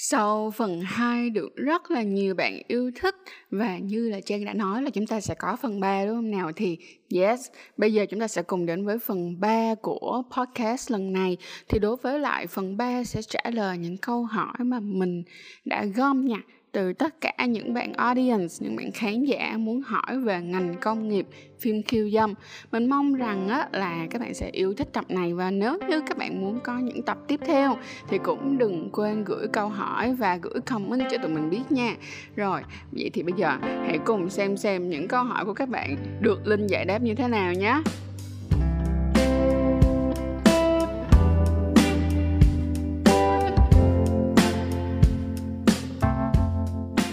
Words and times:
Sau 0.00 0.50
phần 0.50 0.80
2 0.80 1.30
được 1.30 1.56
rất 1.56 1.90
là 1.90 2.02
nhiều 2.02 2.34
bạn 2.34 2.62
yêu 2.68 2.90
thích 3.00 3.14
và 3.50 3.78
như 3.78 4.08
là 4.08 4.20
Trang 4.20 4.44
đã 4.44 4.52
nói 4.52 4.82
là 4.82 4.90
chúng 4.90 5.06
ta 5.06 5.20
sẽ 5.20 5.34
có 5.38 5.56
phần 5.56 5.80
3 5.80 6.04
đúng 6.04 6.14
không 6.14 6.30
nào 6.30 6.52
thì 6.56 6.78
yes, 7.14 7.40
bây 7.76 7.92
giờ 7.92 8.06
chúng 8.10 8.20
ta 8.20 8.28
sẽ 8.28 8.42
cùng 8.42 8.66
đến 8.66 8.86
với 8.86 8.98
phần 8.98 9.40
3 9.40 9.74
của 9.74 10.22
podcast 10.36 10.90
lần 10.90 11.12
này. 11.12 11.36
Thì 11.68 11.78
đối 11.78 11.96
với 11.96 12.18
lại 12.18 12.46
phần 12.46 12.76
3 12.76 13.04
sẽ 13.04 13.22
trả 13.22 13.40
lời 13.52 13.78
những 13.78 13.96
câu 13.96 14.24
hỏi 14.24 14.56
mà 14.58 14.80
mình 14.80 15.22
đã 15.64 15.84
gom 15.84 16.24
nhặt 16.26 16.44
từ 16.78 16.92
tất 16.92 17.20
cả 17.20 17.46
những 17.48 17.74
bạn 17.74 17.92
audience, 17.92 18.54
những 18.60 18.76
bạn 18.76 18.92
khán 18.92 19.24
giả 19.24 19.56
muốn 19.58 19.80
hỏi 19.80 20.20
về 20.24 20.40
ngành 20.40 20.74
công 20.80 21.08
nghiệp 21.08 21.26
phim 21.60 21.82
khiêu 21.82 22.10
dâm. 22.10 22.34
Mình 22.72 22.88
mong 22.90 23.14
rằng 23.14 23.48
á, 23.48 23.68
là 23.72 24.06
các 24.10 24.20
bạn 24.20 24.34
sẽ 24.34 24.50
yêu 24.52 24.74
thích 24.74 24.88
tập 24.92 25.04
này 25.08 25.34
và 25.34 25.50
nếu 25.50 25.78
như 25.88 26.00
các 26.06 26.18
bạn 26.18 26.40
muốn 26.40 26.60
có 26.64 26.78
những 26.78 27.02
tập 27.02 27.18
tiếp 27.28 27.40
theo 27.46 27.76
thì 28.08 28.18
cũng 28.18 28.58
đừng 28.58 28.90
quên 28.92 29.24
gửi 29.24 29.46
câu 29.52 29.68
hỏi 29.68 30.14
và 30.14 30.36
gửi 30.42 30.60
comment 30.66 31.02
cho 31.10 31.18
tụi 31.18 31.30
mình 31.30 31.50
biết 31.50 31.62
nha. 31.70 31.94
Rồi, 32.36 32.60
vậy 32.92 33.10
thì 33.12 33.22
bây 33.22 33.32
giờ 33.36 33.58
hãy 33.62 33.98
cùng 34.04 34.30
xem 34.30 34.56
xem 34.56 34.90
những 34.90 35.08
câu 35.08 35.24
hỏi 35.24 35.44
của 35.44 35.54
các 35.54 35.68
bạn 35.68 35.96
được 36.20 36.46
Linh 36.46 36.66
giải 36.66 36.84
đáp 36.84 37.02
như 37.02 37.14
thế 37.14 37.28
nào 37.28 37.54
nhé. 37.54 37.82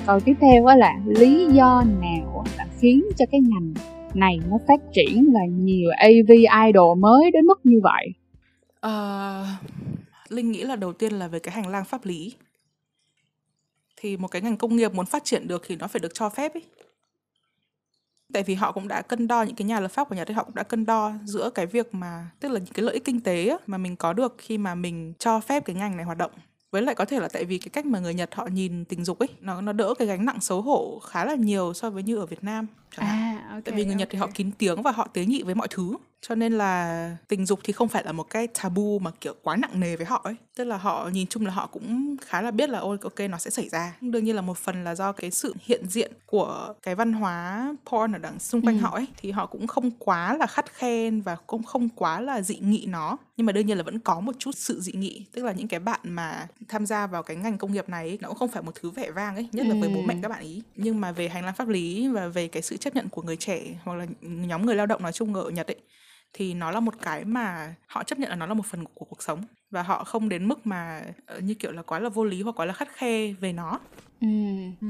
Câu 0.05 0.19
tiếp 0.19 0.33
theo 0.41 0.65
đó 0.65 0.75
là 0.75 0.99
lý 1.05 1.47
do 1.51 1.83
nào 2.01 2.45
đã 2.57 2.67
khiến 2.79 3.03
cho 3.17 3.25
cái 3.31 3.41
ngành 3.41 3.73
này 4.13 4.39
nó 4.49 4.57
phát 4.67 4.79
triển 4.93 5.33
và 5.33 5.39
nhiều 5.49 5.89
AV 5.97 6.29
idol 6.67 6.99
mới 6.99 7.31
đến 7.31 7.45
mức 7.45 7.59
như 7.63 7.79
vậy? 7.83 8.07
Uh, 8.87 9.47
Linh 10.29 10.51
nghĩ 10.51 10.63
là 10.63 10.75
đầu 10.75 10.93
tiên 10.93 11.13
là 11.13 11.27
về 11.27 11.39
cái 11.39 11.55
hành 11.55 11.67
lang 11.67 11.85
pháp 11.85 12.05
lý. 12.05 12.35
Thì 13.97 14.17
một 14.17 14.27
cái 14.27 14.41
ngành 14.41 14.57
công 14.57 14.75
nghiệp 14.75 14.93
muốn 14.93 15.05
phát 15.05 15.23
triển 15.23 15.47
được 15.47 15.63
thì 15.67 15.75
nó 15.75 15.87
phải 15.87 15.99
được 15.99 16.13
cho 16.13 16.29
phép 16.29 16.53
ấy. 16.53 16.63
Tại 18.33 18.43
vì 18.43 18.53
họ 18.53 18.71
cũng 18.71 18.87
đã 18.87 19.01
cân 19.01 19.27
đo 19.27 19.43
những 19.43 19.55
cái 19.55 19.65
nhà 19.65 19.79
lập 19.79 19.91
pháp 19.91 20.09
của 20.09 20.15
nhà 20.15 20.23
ấy 20.27 20.33
họ 20.33 20.43
cũng 20.43 20.55
đã 20.55 20.63
cân 20.63 20.85
đo 20.85 21.13
giữa 21.23 21.49
cái 21.49 21.65
việc 21.65 21.95
mà 21.95 22.29
tức 22.39 22.49
là 22.49 22.59
những 22.59 22.73
cái 22.73 22.83
lợi 22.85 22.93
ích 22.93 23.03
kinh 23.03 23.21
tế 23.21 23.57
mà 23.67 23.77
mình 23.77 23.95
có 23.95 24.13
được 24.13 24.35
khi 24.37 24.57
mà 24.57 24.75
mình 24.75 25.13
cho 25.19 25.39
phép 25.39 25.65
cái 25.65 25.75
ngành 25.75 25.97
này 25.97 26.05
hoạt 26.05 26.17
động 26.17 26.31
với 26.71 26.81
lại 26.81 26.95
có 26.95 27.05
thể 27.05 27.19
là 27.19 27.27
tại 27.27 27.45
vì 27.45 27.57
cái 27.57 27.69
cách 27.69 27.85
mà 27.85 27.99
người 27.99 28.13
Nhật 28.13 28.35
họ 28.35 28.47
nhìn 28.51 28.85
tình 28.85 29.03
dục 29.03 29.19
ấy 29.19 29.29
nó 29.41 29.61
nó 29.61 29.73
đỡ 29.73 29.93
cái 29.99 30.07
gánh 30.07 30.25
nặng 30.25 30.41
xấu 30.41 30.61
hổ 30.61 30.99
khá 30.99 31.25
là 31.25 31.35
nhiều 31.35 31.73
so 31.73 31.89
với 31.89 32.03
như 32.03 32.17
ở 32.17 32.25
Việt 32.25 32.43
Nam. 32.43 32.67
À, 32.95 33.45
okay, 33.49 33.61
tại 33.61 33.75
vì 33.75 33.85
người 33.85 33.95
Nhật 33.95 34.07
okay. 34.07 34.13
thì 34.13 34.19
họ 34.19 34.29
kín 34.33 34.51
tiếng 34.57 34.81
và 34.81 34.91
họ 34.91 35.07
tế 35.13 35.25
nhị 35.25 35.43
với 35.43 35.55
mọi 35.55 35.67
thứ 35.67 35.97
cho 36.27 36.35
nên 36.35 36.53
là 36.53 37.17
tình 37.27 37.45
dục 37.45 37.59
thì 37.63 37.73
không 37.73 37.87
phải 37.87 38.03
là 38.03 38.11
một 38.11 38.29
cái 38.29 38.47
tabu 38.47 38.99
mà 38.99 39.11
kiểu 39.21 39.33
quá 39.43 39.55
nặng 39.55 39.79
nề 39.79 39.95
với 39.95 40.05
họ 40.05 40.21
ấy. 40.23 40.35
Tức 40.55 40.63
là 40.63 40.77
họ 40.77 41.09
nhìn 41.13 41.27
chung 41.27 41.45
là 41.45 41.51
họ 41.51 41.67
cũng 41.67 42.15
khá 42.25 42.41
là 42.41 42.51
biết 42.51 42.69
là 42.69 42.79
ôi 42.79 42.97
ok 43.01 43.19
nó 43.29 43.37
sẽ 43.37 43.49
xảy 43.51 43.69
ra. 43.69 43.95
Đương 44.01 44.23
nhiên 44.23 44.35
là 44.35 44.41
một 44.41 44.57
phần 44.57 44.83
là 44.83 44.95
do 44.95 45.11
cái 45.11 45.31
sự 45.31 45.55
hiện 45.61 45.89
diện 45.89 46.11
của 46.25 46.73
cái 46.81 46.95
văn 46.95 47.13
hóa 47.13 47.67
porn 47.91 48.11
ở 48.11 48.17
đằng 48.17 48.39
xung 48.39 48.61
quanh 48.61 48.77
ừ. 48.77 48.81
họ 48.81 48.89
ấy 48.89 49.05
thì 49.17 49.31
họ 49.31 49.45
cũng 49.45 49.67
không 49.67 49.91
quá 49.91 50.37
là 50.37 50.47
khắt 50.47 50.73
khen 50.73 51.21
và 51.21 51.35
cũng 51.47 51.63
không 51.63 51.89
quá 51.89 52.21
là 52.21 52.41
dị 52.41 52.55
nghị 52.59 52.85
nó. 52.85 53.17
Nhưng 53.37 53.45
mà 53.45 53.53
đương 53.53 53.65
nhiên 53.65 53.77
là 53.77 53.83
vẫn 53.83 53.99
có 53.99 54.19
một 54.19 54.35
chút 54.39 54.51
sự 54.55 54.79
dị 54.81 54.91
nghị. 54.91 55.25
Tức 55.31 55.43
là 55.43 55.51
những 55.51 55.67
cái 55.67 55.79
bạn 55.79 55.99
mà 56.03 56.47
tham 56.67 56.85
gia 56.85 57.07
vào 57.07 57.23
cái 57.23 57.37
ngành 57.37 57.57
công 57.57 57.73
nghiệp 57.73 57.89
này 57.89 58.07
ấy, 58.07 58.17
nó 58.21 58.29
cũng 58.29 58.37
không 58.37 58.51
phải 58.51 58.63
một 58.63 58.75
thứ 58.81 58.89
vẻ 58.89 59.11
vang 59.11 59.35
ấy 59.35 59.49
nhất 59.51 59.65
là 59.67 59.75
với 59.79 59.89
bố 59.89 60.01
mẹ 60.01 60.13
ừ. 60.13 60.19
các 60.23 60.29
bạn 60.29 60.43
ý. 60.43 60.61
Nhưng 60.75 61.01
mà 61.01 61.11
về 61.11 61.29
hành 61.29 61.45
lang 61.45 61.55
pháp 61.55 61.67
lý 61.67 62.07
và 62.07 62.27
về 62.27 62.47
cái 62.47 62.61
sự 62.61 62.77
chấp 62.77 62.95
nhận 62.95 63.09
của 63.09 63.21
người 63.21 63.37
trẻ 63.37 63.61
hoặc 63.83 63.95
là 63.95 64.05
nhóm 64.21 64.65
người 64.65 64.75
lao 64.75 64.85
động 64.85 65.01
nói 65.01 65.11
chung 65.11 65.33
ở 65.33 65.49
Nhật 65.49 65.67
ấy 65.67 65.77
thì 66.37 66.53
nó 66.53 66.71
là 66.71 66.79
một 66.79 66.93
cái 67.01 67.25
mà 67.25 67.75
họ 67.87 68.03
chấp 68.03 68.19
nhận 68.19 68.29
là 68.29 68.35
nó 68.35 68.45
là 68.45 68.53
một 68.53 68.65
phần 68.65 68.85
của 68.93 69.05
cuộc 69.05 69.23
sống 69.23 69.43
và 69.71 69.83
họ 69.83 70.03
không 70.03 70.29
đến 70.29 70.47
mức 70.47 70.67
mà 70.67 71.01
ờ, 71.25 71.39
như 71.39 71.53
kiểu 71.53 71.71
là 71.71 71.81
quá 71.81 71.99
là 71.99 72.09
vô 72.09 72.25
lý 72.25 72.41
hoặc 72.41 72.59
quá 72.59 72.65
là 72.65 72.73
khắt 72.73 72.87
khe 72.93 73.27
về 73.31 73.53
nó. 73.53 73.79
Ừ. 74.21 74.27
ừ. 74.81 74.87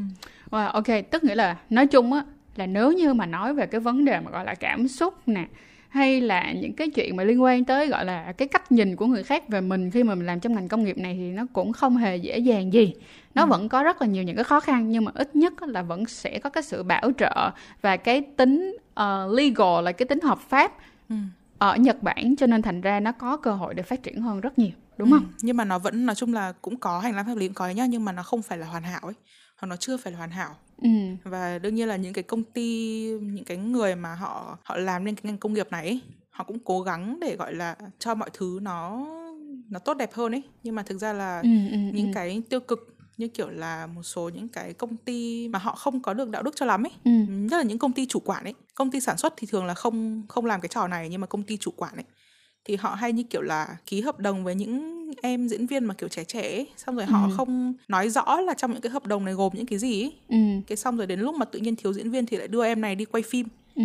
Wow, 0.52 0.72
ok, 0.72 0.86
tức 1.12 1.24
nghĩa 1.24 1.36
là 1.36 1.58
nói 1.70 1.88
chung 1.88 2.14
á 2.14 2.24
là 2.56 2.66
nếu 2.66 2.92
như 2.92 3.14
mà 3.14 3.26
nói 3.26 3.54
về 3.54 3.68
cái 3.68 3.82
vấn 3.82 4.06
đề 4.06 4.20
mà 4.20 4.32
gọi 4.32 4.46
là 4.46 4.56
cảm 4.56 4.88
xúc 4.88 5.28
nè 5.28 5.46
hay 5.90 6.22
là 6.22 6.52
những 6.52 6.74
cái 6.74 6.90
chuyện 6.90 7.16
mà 7.16 7.24
liên 7.24 7.44
quan 7.44 7.66
tới 7.66 7.88
gọi 7.88 8.06
là 8.06 8.32
cái 8.32 8.48
cách 8.48 8.72
nhìn 8.72 8.96
của 8.96 9.06
người 9.06 9.24
khác 9.24 9.50
về 9.50 9.62
mình 9.62 9.92
khi 9.92 10.04
mà 10.04 10.16
mình 10.16 10.26
làm 10.26 10.40
trong 10.40 10.54
ngành 10.54 10.68
công 10.68 10.84
nghiệp 10.84 10.98
này 10.98 11.16
thì 11.16 11.32
nó 11.32 11.44
cũng 11.54 11.74
không 11.74 11.98
hề 11.98 12.16
dễ 12.18 12.38
dàng 12.38 12.74
gì 12.74 12.94
nó 13.36 13.44
ừ. 13.44 13.48
vẫn 13.48 13.70
có 13.70 13.84
rất 13.84 14.02
là 14.02 14.08
nhiều 14.08 14.24
những 14.24 14.36
cái 14.36 14.44
khó 14.44 14.60
khăn 14.60 14.92
nhưng 14.92 15.06
mà 15.06 15.12
ít 15.16 15.36
nhất 15.36 15.62
là 15.62 15.82
vẫn 15.82 16.06
sẽ 16.06 16.40
có 16.40 16.50
cái 16.50 16.64
sự 16.64 16.84
bảo 16.84 17.12
trợ 17.18 17.52
và 17.82 17.98
cái 17.98 18.22
tính 18.22 18.78
uh, 19.00 19.34
legal 19.34 19.84
là 19.84 19.92
cái 19.92 20.06
tính 20.06 20.20
hợp 20.22 20.40
pháp 20.40 20.72
ừ. 21.10 21.16
ở 21.58 21.76
Nhật 21.76 22.04
Bản 22.04 22.36
cho 22.38 22.48
nên 22.48 22.62
thành 22.62 22.82
ra 22.82 23.00
nó 23.00 23.12
có 23.12 23.38
cơ 23.38 23.52
hội 23.52 23.74
để 23.74 23.84
phát 23.84 24.04
triển 24.04 24.22
hơn 24.22 24.42
rất 24.42 24.60
nhiều 24.60 24.72
đúng 24.98 25.12
ừ. 25.12 25.18
không? 25.18 25.34
Nhưng 25.42 25.58
mà 25.58 25.66
nó 25.66 25.80
vẫn 25.80 26.06
nói 26.06 26.16
chung 26.16 26.34
là 26.34 26.52
cũng 26.52 26.78
có 26.78 27.00
hành 27.00 27.16
lang 27.16 27.26
pháp 27.26 27.38
lý 27.38 27.48
cũng 27.48 27.56
có 27.56 27.70
nhá 27.70 27.86
nhưng 27.86 28.06
mà 28.06 28.12
nó 28.12 28.24
không 28.24 28.42
phải 28.42 28.58
là 28.58 28.68
hoàn 28.68 28.84
hảo 28.84 29.02
ấy 29.04 29.14
hoặc 29.58 29.68
nó 29.68 29.76
chưa 29.76 29.98
phải 29.98 30.12
là 30.14 30.18
hoàn 30.18 30.32
hảo 30.32 30.56
ừ. 30.82 30.90
và 31.24 31.60
đương 31.60 31.76
nhiên 31.76 31.88
là 31.88 31.96
những 31.96 32.14
cái 32.14 32.24
công 32.24 32.44
ty 32.44 33.02
những 33.22 33.46
cái 33.46 33.58
người 33.58 33.96
mà 33.96 34.16
họ 34.16 34.58
họ 34.64 34.78
làm 34.78 35.04
nên 35.04 35.16
cái 35.16 35.22
ngành 35.24 35.38
công 35.38 35.54
nghiệp 35.54 35.68
này 35.72 35.88
ấy, 35.88 36.02
họ 36.30 36.44
cũng 36.44 36.60
cố 36.60 36.82
gắng 36.82 37.20
để 37.22 37.36
gọi 37.36 37.54
là 37.54 37.76
cho 38.00 38.16
mọi 38.16 38.30
thứ 38.34 38.60
nó 38.62 39.08
nó 39.70 39.80
tốt 39.80 39.94
đẹp 39.94 40.14
hơn 40.14 40.32
ấy 40.36 40.44
nhưng 40.64 40.76
mà 40.76 40.84
thực 40.84 40.98
ra 40.98 41.14
là 41.14 41.40
ừ, 41.40 41.50
ừ, 41.72 41.78
những 41.78 42.08
ừ. 42.08 42.12
cái 42.14 42.42
tiêu 42.50 42.60
cực 42.60 42.95
như 43.18 43.28
kiểu 43.28 43.50
là 43.50 43.88
một 43.88 44.04
số 44.04 44.30
những 44.30 44.48
cái 44.48 44.74
công 44.74 44.98
ty 44.98 45.48
mà 45.48 45.60
họ 45.60 45.76
không 45.76 46.02
có 46.02 46.14
được 46.14 46.30
đạo 46.30 46.44
đức 46.44 46.56
cho 46.56 46.66
lắm 46.66 46.84
ấy 46.86 46.92
ừ. 47.06 47.12
nhất 47.28 47.58
là 47.58 47.64
những 47.64 47.80
công 47.80 47.92
ty 47.94 48.06
chủ 48.06 48.20
quản 48.20 48.44
ấy 48.44 48.54
công 48.76 48.92
ty 48.92 49.00
sản 49.00 49.18
xuất 49.18 49.34
thì 49.38 49.48
thường 49.52 49.66
là 49.66 49.74
không 49.74 50.24
không 50.28 50.46
làm 50.46 50.62
cái 50.62 50.70
trò 50.70 50.88
này 50.88 51.10
nhưng 51.10 51.22
mà 51.22 51.28
công 51.28 51.44
ty 51.44 51.58
chủ 51.58 51.72
quản 51.72 51.96
ấy 51.96 52.04
thì 52.66 52.76
họ 52.76 52.96
hay 52.96 53.14
như 53.14 53.24
kiểu 53.24 53.42
là 53.42 53.78
ký 53.86 54.02
hợp 54.02 54.20
đồng 54.20 54.44
với 54.44 54.56
những 54.56 55.06
em 55.22 55.48
diễn 55.48 55.68
viên 55.68 55.86
mà 55.86 55.94
kiểu 55.94 56.10
trẻ 56.10 56.24
trẻ 56.24 56.42
ấy. 56.42 56.68
xong 56.78 56.96
rồi 56.96 57.06
ừ. 57.06 57.12
họ 57.12 57.30
không 57.38 57.74
nói 57.88 58.10
rõ 58.10 58.42
là 58.42 58.54
trong 58.54 58.72
những 58.72 58.82
cái 58.82 58.92
hợp 58.92 59.06
đồng 59.06 59.26
này 59.26 59.34
gồm 59.34 59.54
những 59.56 59.66
cái 59.66 59.80
gì 59.80 60.04
ấy. 60.04 60.14
Ừ. 60.30 60.36
cái 60.68 60.76
xong 60.78 60.98
rồi 60.98 61.08
đến 61.08 61.20
lúc 61.20 61.36
mà 61.36 61.46
tự 61.46 61.60
nhiên 61.60 61.76
thiếu 61.76 61.94
diễn 61.94 62.12
viên 62.12 62.26
thì 62.26 62.38
lại 62.38 62.48
đưa 62.48 62.66
em 62.66 62.82
này 62.82 62.96
đi 62.96 63.06
quay 63.06 63.24
phim 63.24 63.48
Ừ. 63.76 63.82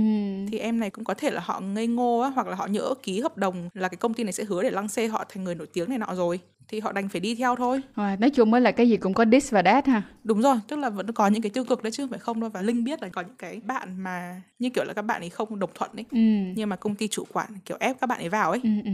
thì 0.51 0.59
em 0.59 0.81
này 0.81 0.91
cũng 0.91 1.05
có 1.05 1.15
thể 1.15 1.31
là 1.31 1.41
họ 1.45 1.61
ngây 1.61 1.87
ngô 1.87 2.19
á 2.19 2.29
hoặc 2.35 2.47
là 2.47 2.55
họ 2.57 2.67
nhỡ 2.67 2.95
ký 3.03 3.21
hợp 3.21 3.37
đồng 3.37 3.69
là 3.75 3.89
cái 3.89 3.97
công 3.97 4.15
ty 4.15 4.25
này 4.25 4.33
sẽ 4.33 4.45
hứa 4.45 4.63
để 4.63 4.71
lăng 4.71 4.89
xê 4.89 5.07
họ 5.07 5.25
thành 5.29 5.45
người 5.45 5.55
nổi 5.55 5.67
tiếng 5.73 5.89
này 5.89 5.99
nọ 5.99 6.15
rồi 6.15 6.41
thì 6.71 6.81
họ 6.81 6.93
đành 6.93 7.09
phải 7.09 7.21
đi 7.21 7.35
theo 7.35 7.57
thôi. 7.57 7.81
À, 7.95 8.17
nói 8.21 8.31
chung 8.31 8.51
mới 8.51 8.61
là 8.61 8.73
cái 8.73 8.89
gì 8.89 8.97
cũng 8.97 9.15
có 9.15 9.25
this 9.33 9.53
và 9.53 9.63
that 9.63 9.87
ha. 9.87 10.03
Đúng 10.25 10.43
rồi, 10.43 10.57
tức 10.69 10.77
là 10.77 10.91
vẫn 10.91 11.13
có 11.13 11.27
những 11.27 11.43
cái 11.43 11.51
tiêu 11.51 11.65
cực 11.65 11.83
đấy 11.83 11.91
chứ 11.91 12.07
phải 12.11 12.19
không 12.19 12.41
đâu 12.41 12.51
và 12.51 12.63
Linh 12.63 12.85
biết 12.85 13.03
là 13.03 13.09
có 13.09 13.21
những 13.21 13.37
cái 13.39 13.61
bạn 13.65 14.03
mà 14.03 14.43
như 14.59 14.71
kiểu 14.71 14.85
là 14.85 14.93
các 14.93 15.03
bạn 15.03 15.23
ấy 15.23 15.31
không 15.31 15.59
đồng 15.59 15.71
thuận 15.75 15.91
ấy. 15.97 16.05
Ừ. 16.11 16.53
Nhưng 16.57 16.69
mà 16.69 16.77
công 16.77 16.95
ty 16.95 17.09
chủ 17.09 17.25
quản 17.33 17.49
kiểu 17.65 17.77
ép 17.81 18.01
các 18.01 18.07
bạn 18.07 18.19
ấy 18.19 18.29
vào 18.29 18.51
ấy. 18.51 18.61
Ừ, 18.63 18.71
ừ. 18.85 18.91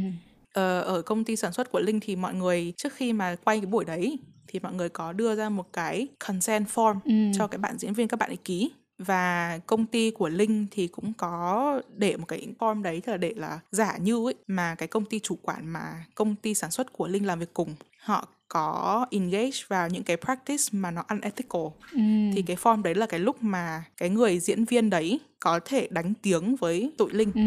Ờ, 0.52 0.80
ở 0.80 1.02
công 1.02 1.24
ty 1.24 1.36
sản 1.36 1.52
xuất 1.52 1.70
của 1.72 1.80
Linh 1.80 2.00
thì 2.00 2.16
mọi 2.16 2.34
người 2.34 2.72
trước 2.76 2.92
khi 2.92 3.12
mà 3.12 3.36
quay 3.44 3.60
cái 3.60 3.66
buổi 3.66 3.84
đấy 3.84 4.18
thì 4.48 4.60
mọi 4.60 4.74
người 4.74 4.88
có 4.88 5.12
đưa 5.12 5.34
ra 5.34 5.48
một 5.48 5.72
cái 5.72 6.08
consent 6.26 6.66
form 6.74 6.96
ừ. 7.04 7.38
cho 7.38 7.46
cái 7.46 7.58
bạn 7.58 7.78
diễn 7.78 7.92
viên 7.92 8.08
các 8.08 8.20
bạn 8.20 8.30
ấy 8.30 8.36
ký 8.36 8.70
và 8.98 9.58
công 9.66 9.86
ty 9.86 10.10
của 10.10 10.28
Linh 10.28 10.66
thì 10.70 10.86
cũng 10.86 11.12
có 11.12 11.80
để 11.96 12.16
một 12.16 12.24
cái 12.28 12.48
form 12.58 12.82
đấy 12.82 13.02
là 13.06 13.16
để 13.16 13.32
là 13.36 13.60
giả 13.70 13.96
như 13.96 14.26
ấy 14.26 14.34
mà 14.46 14.74
cái 14.74 14.88
công 14.88 15.04
ty 15.04 15.18
chủ 15.18 15.38
quản 15.42 15.68
mà 15.68 16.04
công 16.14 16.34
ty 16.36 16.54
sản 16.54 16.70
xuất 16.70 16.92
của 16.92 17.08
Linh 17.08 17.26
làm 17.26 17.38
việc 17.38 17.54
cùng 17.54 17.74
họ 17.98 18.28
có 18.48 19.06
engage 19.10 19.58
vào 19.68 19.88
những 19.88 20.02
cái 20.02 20.16
practice 20.16 20.64
mà 20.72 20.90
nó 20.90 21.04
unethical 21.08 21.62
ừ. 21.92 21.98
thì 22.34 22.42
cái 22.46 22.56
form 22.56 22.82
đấy 22.82 22.94
là 22.94 23.06
cái 23.06 23.20
lúc 23.20 23.42
mà 23.42 23.84
cái 23.96 24.10
người 24.10 24.38
diễn 24.38 24.64
viên 24.64 24.90
đấy 24.90 25.20
có 25.40 25.60
thể 25.64 25.88
đánh 25.90 26.12
tiếng 26.22 26.56
với 26.56 26.92
tụi 26.98 27.10
linh 27.12 27.32
ừ. 27.34 27.40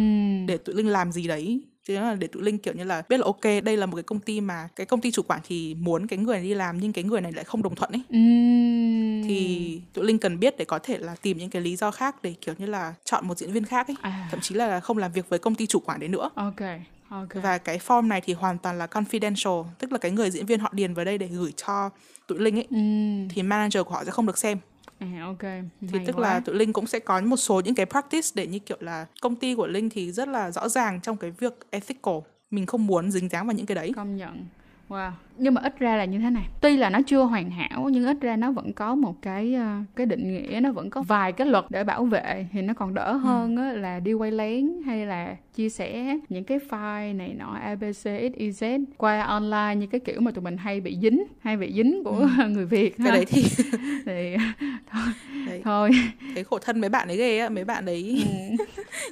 để 0.47 0.57
tụi 0.57 0.75
linh 0.75 0.87
làm 0.87 1.11
gì 1.11 1.27
đấy 1.27 1.61
thế 1.95 2.01
là 2.01 2.15
để 2.15 2.27
tụi 2.27 2.43
linh 2.43 2.57
kiểu 2.57 2.73
như 2.73 2.83
là 2.83 3.03
biết 3.09 3.19
là 3.19 3.25
ok 3.25 3.63
đây 3.63 3.77
là 3.77 3.85
một 3.85 3.95
cái 3.95 4.03
công 4.03 4.19
ty 4.19 4.41
mà 4.41 4.67
cái 4.75 4.85
công 4.85 5.01
ty 5.01 5.11
chủ 5.11 5.21
quản 5.21 5.39
thì 5.47 5.75
muốn 5.75 6.07
cái 6.07 6.19
người 6.19 6.35
này 6.35 6.43
đi 6.43 6.53
làm 6.53 6.79
nhưng 6.79 6.93
cái 6.93 7.03
người 7.03 7.21
này 7.21 7.31
lại 7.31 7.43
không 7.43 7.63
đồng 7.63 7.75
thuận 7.75 7.91
ấy 7.91 8.01
uhm. 8.01 9.27
thì 9.27 9.81
tụi 9.93 10.05
linh 10.05 10.17
cần 10.17 10.39
biết 10.39 10.57
để 10.57 10.65
có 10.65 10.79
thể 10.79 10.97
là 10.97 11.15
tìm 11.21 11.37
những 11.37 11.49
cái 11.49 11.61
lý 11.61 11.75
do 11.75 11.91
khác 11.91 12.15
để 12.23 12.33
kiểu 12.41 12.55
như 12.57 12.65
là 12.65 12.93
chọn 13.03 13.27
một 13.27 13.37
diễn 13.37 13.51
viên 13.51 13.65
khác 13.65 13.87
ấy 13.87 13.95
à. 14.01 14.27
thậm 14.31 14.39
chí 14.41 14.55
là 14.55 14.79
không 14.79 14.97
làm 14.97 15.11
việc 15.11 15.29
với 15.29 15.39
công 15.39 15.55
ty 15.55 15.67
chủ 15.67 15.79
quản 15.79 15.99
đấy 15.99 16.09
nữa 16.09 16.29
ok 16.35 16.61
Okay. 17.09 17.43
Và 17.43 17.57
cái 17.57 17.77
form 17.77 18.07
này 18.07 18.21
thì 18.21 18.33
hoàn 18.33 18.57
toàn 18.57 18.77
là 18.77 18.85
confidential, 18.85 19.65
tức 19.79 19.91
là 19.91 19.97
cái 19.97 20.11
người 20.11 20.31
diễn 20.31 20.45
viên 20.45 20.59
họ 20.59 20.69
điền 20.71 20.93
vào 20.93 21.05
đây 21.05 21.17
để 21.17 21.27
gửi 21.27 21.51
cho 21.55 21.89
tụi 22.27 22.39
Linh 22.39 22.59
ấy, 22.59 22.67
mm. 22.69 23.29
thì 23.29 23.43
manager 23.43 23.83
của 23.83 23.93
họ 23.93 24.03
sẽ 24.05 24.11
không 24.11 24.25
được 24.25 24.37
xem. 24.37 24.57
À, 24.99 25.21
ok. 25.25 25.51
Thì 25.81 25.99
tức 26.05 26.15
quá. 26.15 26.21
là 26.21 26.39
tụi 26.39 26.55
Linh 26.55 26.73
cũng 26.73 26.87
sẽ 26.87 26.99
có 26.99 27.21
một 27.21 27.37
số 27.37 27.61
những 27.65 27.75
cái 27.75 27.85
practice 27.85 28.27
để 28.33 28.47
như 28.47 28.59
kiểu 28.59 28.77
là 28.79 29.05
công 29.21 29.35
ty 29.35 29.55
của 29.55 29.67
Linh 29.67 29.89
thì 29.89 30.11
rất 30.11 30.27
là 30.27 30.51
rõ 30.51 30.69
ràng 30.69 31.01
trong 31.01 31.17
cái 31.17 31.31
việc 31.31 31.53
ethical. 31.69 32.15
Mình 32.51 32.65
không 32.65 32.87
muốn 32.87 33.11
dính 33.11 33.29
dáng 33.29 33.47
vào 33.47 33.53
những 33.53 33.65
cái 33.65 33.75
đấy. 33.75 33.91
Công 33.95 34.15
nhận. 34.15 34.45
Wow. 34.89 35.11
Nhưng 35.37 35.53
mà 35.53 35.61
ít 35.61 35.79
ra 35.79 35.95
là 35.95 36.05
như 36.05 36.19
thế 36.19 36.29
này. 36.29 36.47
Tuy 36.61 36.77
là 36.77 36.89
nó 36.89 36.99
chưa 37.07 37.23
hoàn 37.23 37.51
hảo 37.51 37.89
nhưng 37.91 38.05
ít 38.05 38.17
ra 38.21 38.35
nó 38.35 38.51
vẫn 38.51 38.73
có 38.73 38.95
một 38.95 39.21
cái 39.21 39.53
ờ, 39.53 39.77
cái 39.95 40.05
định 40.05 40.33
nghĩa 40.33 40.59
nó 40.59 40.71
vẫn 40.71 40.89
có 40.89 41.01
vài 41.01 41.31
cái 41.31 41.47
luật 41.47 41.65
để 41.69 41.83
bảo 41.83 42.05
vệ 42.05 42.47
thì 42.51 42.61
nó 42.61 42.73
còn 42.73 42.93
đỡ 42.93 43.05
ừ. 43.11 43.17
hơn 43.17 43.55
ừ. 43.57 43.77
là 43.77 43.99
đi 43.99 44.13
quay 44.13 44.31
lén 44.31 44.81
hay 44.85 45.05
là 45.05 45.35
chia 45.53 45.69
sẻ 45.69 46.17
những 46.29 46.43
cái 46.43 46.59
file 46.69 47.17
này 47.17 47.33
nọ 47.33 47.57
abc 47.61 48.07
xyz 48.07 48.85
qua 48.97 49.21
online 49.21 49.75
như 49.75 49.87
cái 49.87 49.99
kiểu 49.99 50.21
mà 50.21 50.31
tụi 50.31 50.43
mình 50.43 50.57
hay 50.57 50.81
bị 50.81 50.97
dính 51.01 51.23
hay 51.39 51.57
bị 51.57 51.73
dính 51.73 52.03
của 52.03 52.27
ừ. 52.39 52.47
người 52.49 52.65
việt 52.65 52.97
cái 52.97 53.07
ha. 53.07 53.15
đấy 53.15 53.25
thì 53.25 53.43
thì 54.05 54.35
thôi 54.91 55.13
đấy. 55.47 55.61
thôi 55.63 55.89
thấy 56.33 56.43
khổ 56.43 56.59
thân 56.59 56.81
mấy 56.81 56.89
bạn 56.89 57.07
ấy 57.07 57.17
ghê 57.17 57.39
á 57.39 57.49
mấy 57.49 57.65
bạn 57.65 57.85
đấy 57.85 58.25
ừ. 58.57 58.65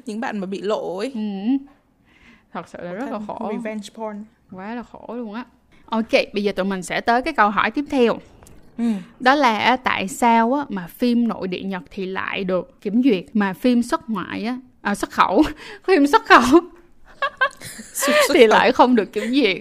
những 0.05 0.19
bạn 0.19 0.37
mà 0.37 0.45
bị 0.45 0.61
lộ 0.61 0.97
ấy 0.97 1.11
ừ. 1.15 1.21
thật 2.53 2.67
sự 2.67 2.79
là 2.81 2.91
khổ 2.91 2.97
rất 2.97 3.11
là 3.11 3.19
khổ 3.27 3.51
revenge 3.51 3.87
porn 3.95 4.23
quá 4.51 4.75
là 4.75 4.83
khổ 4.83 5.05
luôn 5.15 5.33
á 5.33 5.45
Ok, 5.89 6.11
bây 6.33 6.43
giờ 6.43 6.51
tụi 6.51 6.65
mình 6.65 6.83
sẽ 6.83 7.01
tới 7.01 7.21
cái 7.21 7.33
câu 7.33 7.49
hỏi 7.49 7.71
tiếp 7.71 7.85
theo. 7.89 8.19
ừ. 8.77 8.83
đó 9.19 9.35
là 9.35 9.77
tại 9.77 10.07
sao 10.07 10.53
á, 10.53 10.65
mà 10.69 10.87
phim 10.87 11.27
nội 11.27 11.47
địa 11.47 11.61
nhật 11.61 11.83
thì 11.91 12.05
lại 12.05 12.43
được 12.43 12.81
kiểm 12.81 13.03
duyệt 13.03 13.23
mà 13.33 13.53
phim 13.53 13.83
xuất 13.83 14.09
ngoại 14.09 14.43
á 14.43 14.57
à, 14.81 14.95
xuất 14.95 15.11
khẩu 15.11 15.43
phim 15.87 16.07
xuất 16.07 16.25
khẩu 16.25 16.59
thì 18.33 18.47
lại 18.47 18.71
không 18.71 18.95
được 18.95 19.13
kiểm 19.13 19.31
duyệt 19.33 19.57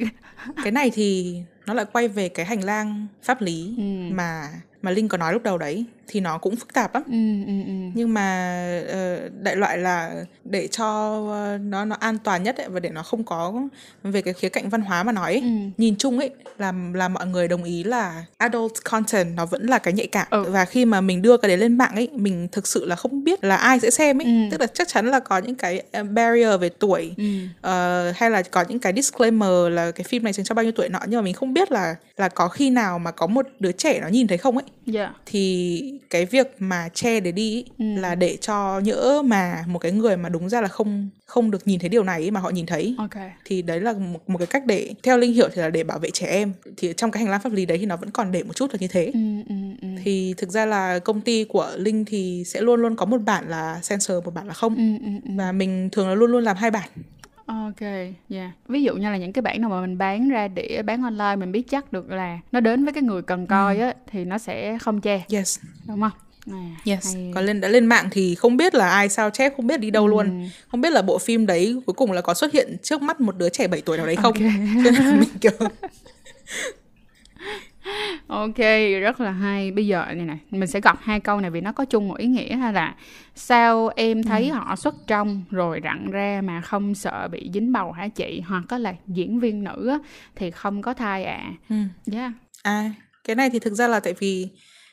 cái 0.63 0.73
này 0.73 0.91
thì 0.91 1.37
nó 1.67 1.75
lại 1.75 1.87
quay 1.93 2.09
về 2.09 2.29
cái 2.29 2.47
hành 2.47 2.65
lang 2.65 3.07
pháp 3.23 3.43
lý 3.43 3.75
ừ. 3.79 4.15
mà 4.15 4.49
mà 4.83 4.91
linh 4.91 5.09
có 5.09 5.19
nói 5.19 5.33
lúc 5.33 5.43
đầu 5.43 5.59
đấy 5.59 5.85
thì 6.09 6.21
nó 6.21 6.39
cũng 6.39 6.57
phức 6.57 6.75
tạp 6.75 6.95
lắm 6.95 7.03
ừ, 7.07 7.47
ừ, 7.47 7.65
ừ. 7.67 7.91
nhưng 7.95 8.15
mà 8.15 8.81
uh, 8.85 9.33
đại 9.43 9.57
loại 9.57 9.79
là 9.79 10.25
để 10.45 10.69
cho 10.69 11.19
uh, 11.19 11.61
nó 11.61 11.85
nó 11.85 11.97
an 12.01 12.19
toàn 12.25 12.43
nhất 12.43 12.57
ấy, 12.57 12.69
và 12.69 12.81
để 12.81 12.89
nó 12.89 13.03
không 13.03 13.25
có 13.25 13.55
về 14.03 14.23
cái 14.23 14.35
khía 14.35 14.49
cạnh 14.49 14.69
văn 14.69 14.81
hóa 14.81 15.03
mà 15.03 15.13
nói 15.13 15.33
ấy, 15.33 15.41
ừ. 15.41 15.49
nhìn 15.79 15.97
chung 15.97 16.19
ấy 16.19 16.31
là 16.59 16.73
là 16.95 17.09
mọi 17.09 17.27
người 17.27 17.49
đồng 17.49 17.65
ý 17.65 17.85
là 17.85 18.25
adult 18.39 18.73
content 18.85 19.37
nó 19.37 19.47
vẫn 19.47 19.67
là 19.67 19.79
cái 19.79 19.95
nhạy 19.95 20.07
cảm 20.07 20.27
ừ. 20.31 20.45
và 20.51 20.65
khi 20.65 20.85
mà 20.85 21.01
mình 21.01 21.23
đưa 21.23 21.37
cái 21.37 21.49
đấy 21.49 21.59
lên 21.59 21.79
mạng 21.79 21.95
ấy 21.95 22.09
mình 22.13 22.49
thực 22.53 22.67
sự 22.67 22.85
là 22.85 22.97
không 22.97 23.25
biết 23.25 23.45
là 23.45 23.57
ai 23.57 23.81
sẽ 23.81 23.91
xem 23.91 24.21
ấy 24.21 24.27
ừ. 24.27 24.33
tức 24.51 24.61
là 24.61 24.67
chắc 24.67 24.89
chắn 24.89 25.07
là 25.07 25.21
có 25.21 25.39
những 25.39 25.55
cái 25.55 25.83
barrier 26.11 26.61
về 26.61 26.69
tuổi 26.69 27.15
ừ. 27.17 27.25
uh, 27.45 28.17
hay 28.17 28.31
là 28.31 28.43
có 28.43 28.65
những 28.69 28.79
cái 28.79 28.93
disclaimer 28.97 29.69
là 29.71 29.91
cái 29.91 30.05
phim 30.05 30.25
này 30.25 30.33
dành 30.33 30.45
cho 30.45 30.55
bao 30.55 30.63
nhiêu 30.63 30.73
tuổi 30.73 30.89
nọ 30.89 31.01
nhưng 31.09 31.19
mà 31.19 31.23
mình 31.23 31.35
không 31.35 31.55
biết 31.55 31.73
là 31.73 31.95
là 32.17 32.29
có 32.29 32.49
khi 32.49 32.71
nào 32.71 32.99
mà 32.99 33.11
có 33.11 33.27
một 33.27 33.47
đứa 33.61 33.73
trẻ 33.73 34.01
nó 34.01 34.09
nhìn 34.09 34.27
thấy 34.27 34.39
không 34.39 34.57
ấy 34.59 34.95
yeah. 34.95 35.11
thì 35.27 35.96
cái 36.11 36.27
việc 36.27 36.55
mà 36.59 36.89
che 36.89 37.21
để 37.21 37.33
đi 37.33 37.65
ừ. 37.79 37.85
là 37.97 38.15
để 38.15 38.37
cho 38.41 38.81
nhỡ 38.81 39.23
mà 39.25 39.65
một 39.69 39.79
cái 39.79 39.93
người 39.93 40.17
mà 40.17 40.29
đúng 40.29 40.49
ra 40.49 40.61
là 40.61 40.69
không 40.69 41.09
không 41.27 41.51
được 41.51 41.67
nhìn 41.69 41.81
thấy 41.81 41.89
điều 41.89 42.05
này 42.05 42.31
mà 42.31 42.41
họ 42.41 42.51
nhìn 42.51 42.67
thấy 42.67 42.95
okay. 42.99 43.31
thì 43.45 43.63
đấy 43.63 43.81
là 43.81 43.93
một, 43.93 44.21
một 44.31 44.39
cái 44.39 44.47
cách 44.47 44.67
để 44.67 44.95
theo 45.03 45.19
linh 45.19 45.33
hiểu 45.33 45.49
thì 45.53 45.63
là 45.63 45.71
để 45.71 45.85
bảo 45.85 45.99
vệ 45.99 46.11
trẻ 46.11 46.27
em 46.27 46.53
thì 46.77 46.93
trong 46.97 47.11
cái 47.11 47.23
hành 47.23 47.31
lang 47.31 47.41
pháp 47.41 47.53
lý 47.53 47.67
đấy 47.67 47.79
thì 47.79 47.87
nó 47.87 47.97
vẫn 47.97 48.11
còn 48.11 48.33
để 48.33 48.43
một 48.43 48.57
chút 48.57 48.71
là 48.73 48.79
như 48.81 48.89
thế 48.89 49.05
ừ, 49.05 49.21
ừ, 49.49 49.55
ừ. 49.83 49.89
thì 50.05 50.35
thực 50.37 50.51
ra 50.51 50.67
là 50.67 50.99
công 50.99 51.21
ty 51.21 51.45
của 51.45 51.73
linh 51.77 52.05
thì 52.05 52.45
sẽ 52.47 52.61
luôn 52.61 52.81
luôn 52.81 52.97
có 52.97 53.07
một 53.07 53.21
bản 53.27 53.49
là 53.49 53.81
censor 53.89 54.25
một 54.25 54.35
bản 54.35 54.47
là 54.47 54.55
không 54.55 54.77
ừ, 54.77 55.07
ừ, 55.07 55.13
ừ. 55.25 55.31
và 55.37 55.53
mình 55.53 55.89
thường 55.93 56.09
là 56.09 56.15
luôn 56.15 56.31
luôn 56.31 56.45
làm 56.45 56.57
hai 56.57 56.71
bản 56.71 56.89
Ok, 57.47 57.81
yeah. 58.29 58.51
Ví 58.69 58.83
dụ 58.83 58.95
như 58.95 59.11
là 59.11 59.17
những 59.17 59.33
cái 59.33 59.43
bản 59.43 59.61
nào 59.61 59.71
mà 59.71 59.81
mình 59.81 59.99
bán 59.99 60.29
ra 60.29 60.49
để 60.49 60.83
bán 60.85 61.03
online 61.03 61.37
mình 61.37 61.53
biết 61.53 61.63
chắc 61.71 61.93
được 61.93 62.11
là 62.11 62.39
nó 62.53 62.61
đến 62.61 62.85
với 62.85 62.93
cái 62.93 63.03
người 63.03 63.23
cần 63.23 63.47
coi 63.47 63.77
ừ. 63.77 63.83
á 63.83 63.95
thì 64.11 64.25
nó 64.25 64.39
sẽ 64.39 64.79
không 64.79 65.01
che. 65.01 65.25
Yes. 65.29 65.59
Đúng 65.89 66.01
không? 66.01 66.11
À, 66.53 66.77
yes. 66.85 67.15
Hay... 67.15 67.33
Còn 67.35 67.45
lên 67.47 67.61
đã 67.61 67.69
lên 67.69 67.87
mạng 67.87 68.09
thì 68.11 68.35
không 68.35 68.57
biết 68.57 68.75
là 68.75 68.89
ai 68.89 69.09
sao 69.09 69.31
chép, 69.31 69.53
không 69.57 69.67
biết 69.67 69.81
đi 69.81 69.91
đâu 69.91 70.05
ừ. 70.05 70.11
luôn. 70.11 70.49
Không 70.69 70.81
biết 70.81 70.93
là 70.93 71.03
bộ 71.03 71.19
phim 71.19 71.47
đấy 71.47 71.81
cuối 71.87 71.95
cùng 71.95 72.13
là 72.13 72.21
có 72.21 72.35
xuất 72.35 72.53
hiện 72.53 72.77
trước 72.83 73.03
mắt 73.03 73.21
một 73.21 73.37
đứa 73.37 73.49
trẻ 73.49 73.69
7 73.69 73.81
tuổi 73.81 73.97
nào 73.97 74.07
đấy 74.07 74.17
không. 74.17 74.35
Okay. 74.35 74.53
Cho 74.85 74.91
nên 74.91 75.21
mình 75.21 75.29
kiểu 75.41 75.53
ok 78.27 78.57
rất 79.01 79.21
là 79.21 79.31
hay 79.31 79.71
bây 79.71 79.87
giờ 79.87 80.05
này 80.07 80.27
này 80.27 80.39
mình 80.51 80.67
sẽ 80.67 80.81
gặp 80.81 80.99
hai 81.03 81.21
câu 81.21 81.41
này 81.41 81.51
vì 81.51 81.61
nó 81.61 81.73
có 81.73 81.85
chung 81.85 82.09
một 82.09 82.19
ý 82.19 82.27
nghĩa 82.27 82.57
hay 82.57 82.73
là 82.73 82.95
sao 83.35 83.91
em 83.97 84.23
thấy 84.23 84.49
ừ. 84.49 84.55
họ 84.55 84.77
xuất 84.77 84.95
trong 85.07 85.45
rồi 85.51 85.81
rặn 85.85 86.11
ra 86.11 86.41
mà 86.45 86.61
không 86.61 86.95
sợ 86.95 87.29
bị 87.33 87.51
dính 87.55 87.73
bầu 87.73 87.93
hả 87.93 88.09
chị 88.09 88.41
hoặc 88.41 88.63
có 88.69 88.79
là 88.79 88.95
diễn 89.07 89.41
viên 89.41 89.65
nữ 89.65 89.89
á, 89.89 89.99
thì 90.37 90.51
không 90.51 90.83
có 90.83 90.95
thai 90.95 91.25
à 91.25 91.53
ừ. 91.69 91.77
yeah. 92.13 92.33
à 92.63 92.93
cái 93.25 93.37
này 93.37 93.51
thì 93.51 93.59
thực 93.59 93.75
ra 93.75 93.89
là 93.89 94.01
tại 94.01 94.15
vì 94.19 94.49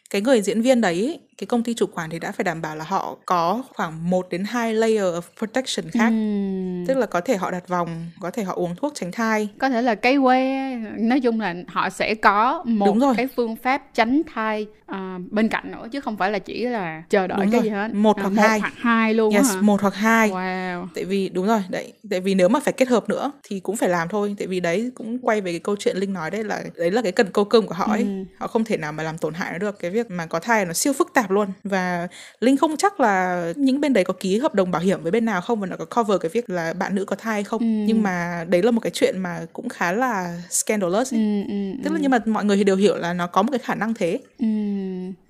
cái 0.10 0.22
người 0.22 0.42
diễn 0.42 0.62
viên 0.62 0.82
đấy 0.82 1.20
cái 1.38 1.48
công 1.48 1.64
ty 1.64 1.74
chủ 1.74 1.86
quản 1.86 2.10
thì 2.10 2.20
đã 2.20 2.32
phải 2.32 2.44
đảm 2.44 2.62
bảo 2.62 2.76
là 2.76 2.86
họ 2.88 3.18
có 3.26 3.64
khoảng 3.76 4.10
1 4.10 4.30
đến 4.30 4.44
2 4.44 4.74
layer 4.74 5.04
of 5.04 5.22
protection 5.38 5.92
khác. 5.92 6.08
Uhm. 6.08 6.86
Tức 6.88 6.98
là 6.98 7.06
có 7.06 7.22
thể 7.22 7.38
họ 7.38 7.52
đặt 7.52 7.68
vòng, 7.68 8.10
có 8.20 8.32
thể 8.32 8.44
họ 8.44 8.54
uống 8.54 8.76
thuốc 8.76 8.94
tránh 8.96 9.12
thai. 9.12 9.50
Có 9.60 9.70
thể 9.70 9.82
là 9.82 9.96
cái 9.96 10.18
que, 10.24 10.76
nói 10.98 11.20
chung 11.20 11.40
là 11.40 11.56
họ 11.68 11.90
sẽ 11.90 12.16
có 12.16 12.64
một 12.66 12.86
Đúng 12.86 13.00
rồi. 13.00 13.14
cái 13.18 13.28
phương 13.36 13.56
pháp 13.56 13.82
tránh 13.94 14.22
thai 14.34 14.68
uh, 14.92 14.98
bên 15.32 15.50
cạnh 15.50 15.72
nữa 15.72 15.88
chứ 15.92 16.02
không 16.02 16.18
phải 16.18 16.32
là 16.32 16.40
chỉ 16.40 16.66
là 16.66 17.04
chờ 17.10 17.28
đợi 17.28 17.40
đúng 17.42 17.52
cái 17.52 17.62
rồi. 17.62 17.64
gì 17.64 17.70
hết. 17.70 17.94
Một 17.94 18.18
à, 18.18 18.22
hoặc 18.22 18.30
một 18.30 18.42
hai. 18.42 18.60
hoặc 18.60 18.74
hai 18.78 19.14
luôn 19.14 19.34
yes, 19.34 19.46
hả? 19.46 19.62
một 19.62 19.82
hoặc 19.82 19.96
hai. 19.96 20.30
Wow. 20.30 20.88
Tại 20.96 21.06
vì 21.06 21.30
đúng 21.30 21.48
rồi, 21.48 21.62
đấy, 21.70 21.94
tại 22.10 22.20
vì 22.20 22.36
nếu 22.36 22.50
mà 22.50 22.60
phải 22.60 22.74
kết 22.74 22.88
hợp 22.88 23.10
nữa 23.10 23.32
thì 23.44 23.60
cũng 23.60 23.76
phải 23.76 23.90
làm 23.90 24.08
thôi, 24.10 24.36
tại 24.38 24.48
vì 24.48 24.60
đấy 24.60 24.92
cũng 24.96 25.20
quay 25.20 25.42
về 25.42 25.52
cái 25.52 25.60
câu 25.60 25.76
chuyện 25.80 25.98
Linh 25.98 26.14
nói 26.14 26.32
đấy 26.32 26.44
là 26.44 26.64
đấy 26.78 26.92
là 26.92 27.02
cái 27.02 27.12
cần 27.12 27.28
câu 27.34 27.46
cơm 27.46 27.68
của 27.68 27.74
họ 27.74 27.86
ấy. 27.86 28.04
Uhm. 28.04 28.26
Họ 28.40 28.48
không 28.48 28.64
thể 28.64 28.78
nào 28.78 28.92
mà 28.92 29.04
làm 29.04 29.18
tổn 29.18 29.34
hại 29.34 29.52
nó 29.52 29.58
được. 29.58 29.80
Cái 29.80 29.92
việc 29.92 30.12
mà 30.12 30.26
có 30.26 30.40
thai 30.40 30.66
nó 30.66 30.74
siêu 30.74 30.94
phức 30.94 31.14
tạp 31.14 31.32
luôn 31.34 31.48
và 31.64 32.08
linh 32.40 32.58
không 32.58 32.78
chắc 32.78 33.00
là 33.00 33.44
những 33.56 33.82
bên 33.82 33.94
đấy 33.94 34.04
có 34.04 34.14
ký 34.20 34.38
hợp 34.38 34.56
đồng 34.56 34.72
bảo 34.72 34.82
hiểm 34.82 35.04
với 35.04 35.12
bên 35.12 35.26
nào 35.26 35.42
không 35.42 35.60
và 35.60 35.68
nó 35.68 35.76
có 35.76 35.86
cover 35.86 36.22
cái 36.22 36.30
việc 36.34 36.50
là 36.50 36.74
bạn 36.74 36.96
nữ 36.96 37.06
có 37.06 37.16
thai 37.16 37.34
hay 37.34 37.44
không 37.44 37.62
ừ. 37.62 37.66
nhưng 37.88 38.04
mà 38.04 38.46
đấy 38.50 38.62
là 38.64 38.72
một 38.72 38.80
cái 38.80 38.92
chuyện 38.92 39.20
mà 39.20 39.46
cũng 39.54 39.70
khá 39.70 39.92
là 39.92 40.42
scandalous 40.50 41.14
ấy. 41.14 41.20
Ừ, 41.20 41.54
ừ, 41.54 41.84
tức 41.84 41.90
là 41.90 41.98
ừ. 41.98 42.00
nhưng 42.02 42.12
mà 42.12 42.20
mọi 42.26 42.46
người 42.46 42.58
thì 42.58 42.64
đều 42.64 42.76
hiểu 42.76 42.96
là 42.96 43.14
nó 43.14 43.28
có 43.28 43.42
một 43.42 43.50
cái 43.52 43.60
khả 43.60 43.76
năng 43.76 43.94
thế 43.94 44.20
ừ. 44.40 44.46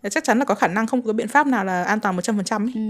chắc 0.10 0.24
chắn 0.24 0.40
là 0.40 0.46
có 0.46 0.56
khả 0.56 0.68
năng 0.68 0.88
không 0.88 1.02
có 1.02 1.14
biện 1.14 1.28
pháp 1.28 1.48
nào 1.48 1.66
là 1.66 1.84
an 1.84 2.00
toàn 2.00 2.16
một 2.16 2.22
trăm 2.22 2.36
phần 2.36 2.46
trăm 2.46 2.72
ừ. 2.76 2.82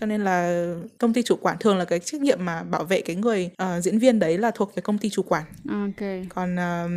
cho 0.00 0.06
nên 0.06 0.24
là 0.24 0.66
công 0.98 1.12
ty 1.12 1.22
chủ 1.22 1.36
quản 1.36 1.56
thường 1.60 1.78
là 1.78 1.84
cái 1.84 1.98
trách 1.98 2.20
nhiệm 2.20 2.44
mà 2.44 2.62
bảo 2.62 2.84
vệ 2.84 3.00
cái 3.00 3.16
người 3.16 3.50
uh, 3.62 3.84
diễn 3.84 3.98
viên 3.98 4.18
đấy 4.18 4.38
là 4.38 4.50
thuộc 4.50 4.74
về 4.74 4.80
công 4.80 4.98
ty 4.98 5.10
chủ 5.10 5.22
quản 5.22 5.44
okay. 5.68 6.26
còn 6.34 6.54
uh, 6.54 6.90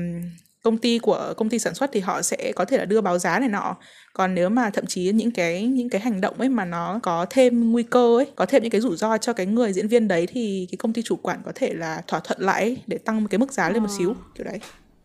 công 0.68 0.78
ty 0.78 1.00
của 1.00 1.34
công 1.38 1.50
ty 1.50 1.60
sản 1.60 1.74
xuất 1.74 1.92
thì 1.94 2.00
họ 2.00 2.22
sẽ 2.22 2.52
có 2.56 2.66
thể 2.66 2.78
là 2.78 2.86
đưa 2.86 3.02
báo 3.02 3.18
giá 3.18 3.40
này 3.40 3.50
nọ. 3.50 3.76
Còn 4.14 4.36
nếu 4.36 4.50
mà 4.50 4.70
thậm 4.70 4.86
chí 4.86 5.12
những 5.12 5.32
cái 5.32 5.68
những 5.68 5.90
cái 5.90 6.02
hành 6.02 6.22
động 6.22 6.36
ấy 6.38 6.50
mà 6.50 6.66
nó 6.66 7.00
có 7.04 7.26
thêm 7.30 7.72
nguy 7.72 7.84
cơ 7.84 8.18
ấy 8.18 8.28
có 8.36 8.46
thêm 8.46 8.64
những 8.64 8.72
cái 8.72 8.82
rủi 8.82 8.98
ro 8.98 9.18
cho 9.18 9.34
cái 9.34 9.46
người 9.46 9.74
diễn 9.74 9.88
viên 9.88 10.08
đấy 10.08 10.28
thì 10.28 10.68
cái 10.72 10.78
công 10.78 10.94
ty 10.94 11.02
chủ 11.02 11.16
quản 11.16 11.40
có 11.46 11.52
thể 11.56 11.74
là 11.74 12.02
thỏa 12.08 12.20
thuận 12.20 12.42
lại 12.42 12.62
ấy, 12.62 12.78
để 12.88 12.98
tăng 12.98 13.28
cái 13.28 13.40
mức 13.40 13.52
giá 13.54 13.70
lên 13.70 13.84
một 13.84 13.90
xíu 13.98 14.16
kiểu 14.36 14.46
đấy. 14.46 14.60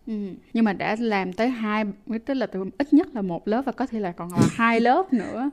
Ừ. 0.06 0.12
nhưng 0.52 0.64
mà 0.64 0.72
đã 0.72 0.96
làm 0.98 1.32
tới 1.32 1.48
hai 1.48 1.84
tức 2.26 2.34
là 2.34 2.46
từ 2.46 2.64
ít 2.78 2.92
nhất 2.92 3.08
là 3.14 3.22
một 3.22 3.48
lớp 3.48 3.62
và 3.66 3.72
có 3.72 3.86
thể 3.86 4.00
là 4.00 4.12
còn 4.12 4.32
là 4.32 4.38
hai 4.56 4.80
lớp 4.80 5.12
nữa 5.12 5.50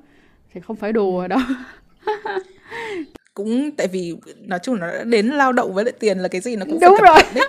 thì 0.54 0.62
không 0.62 0.76
phải 0.76 0.94
đùa 0.94 1.28
đâu. 1.28 1.40
Cũng 3.34 3.72
tại 3.72 3.88
vì 3.88 4.16
nói 4.42 4.60
chung 4.64 4.76
là 4.76 4.88
nó 4.88 5.04
đến 5.04 5.28
lao 5.28 5.54
động 5.54 5.74
với 5.74 5.86
lại 5.86 5.94
tiền 6.00 6.18
là 6.20 6.28
cái 6.28 6.42
gì 6.42 6.56
nó 6.56 6.66
cũng 6.66 6.80
đúng 6.80 6.98
rồi 7.02 7.44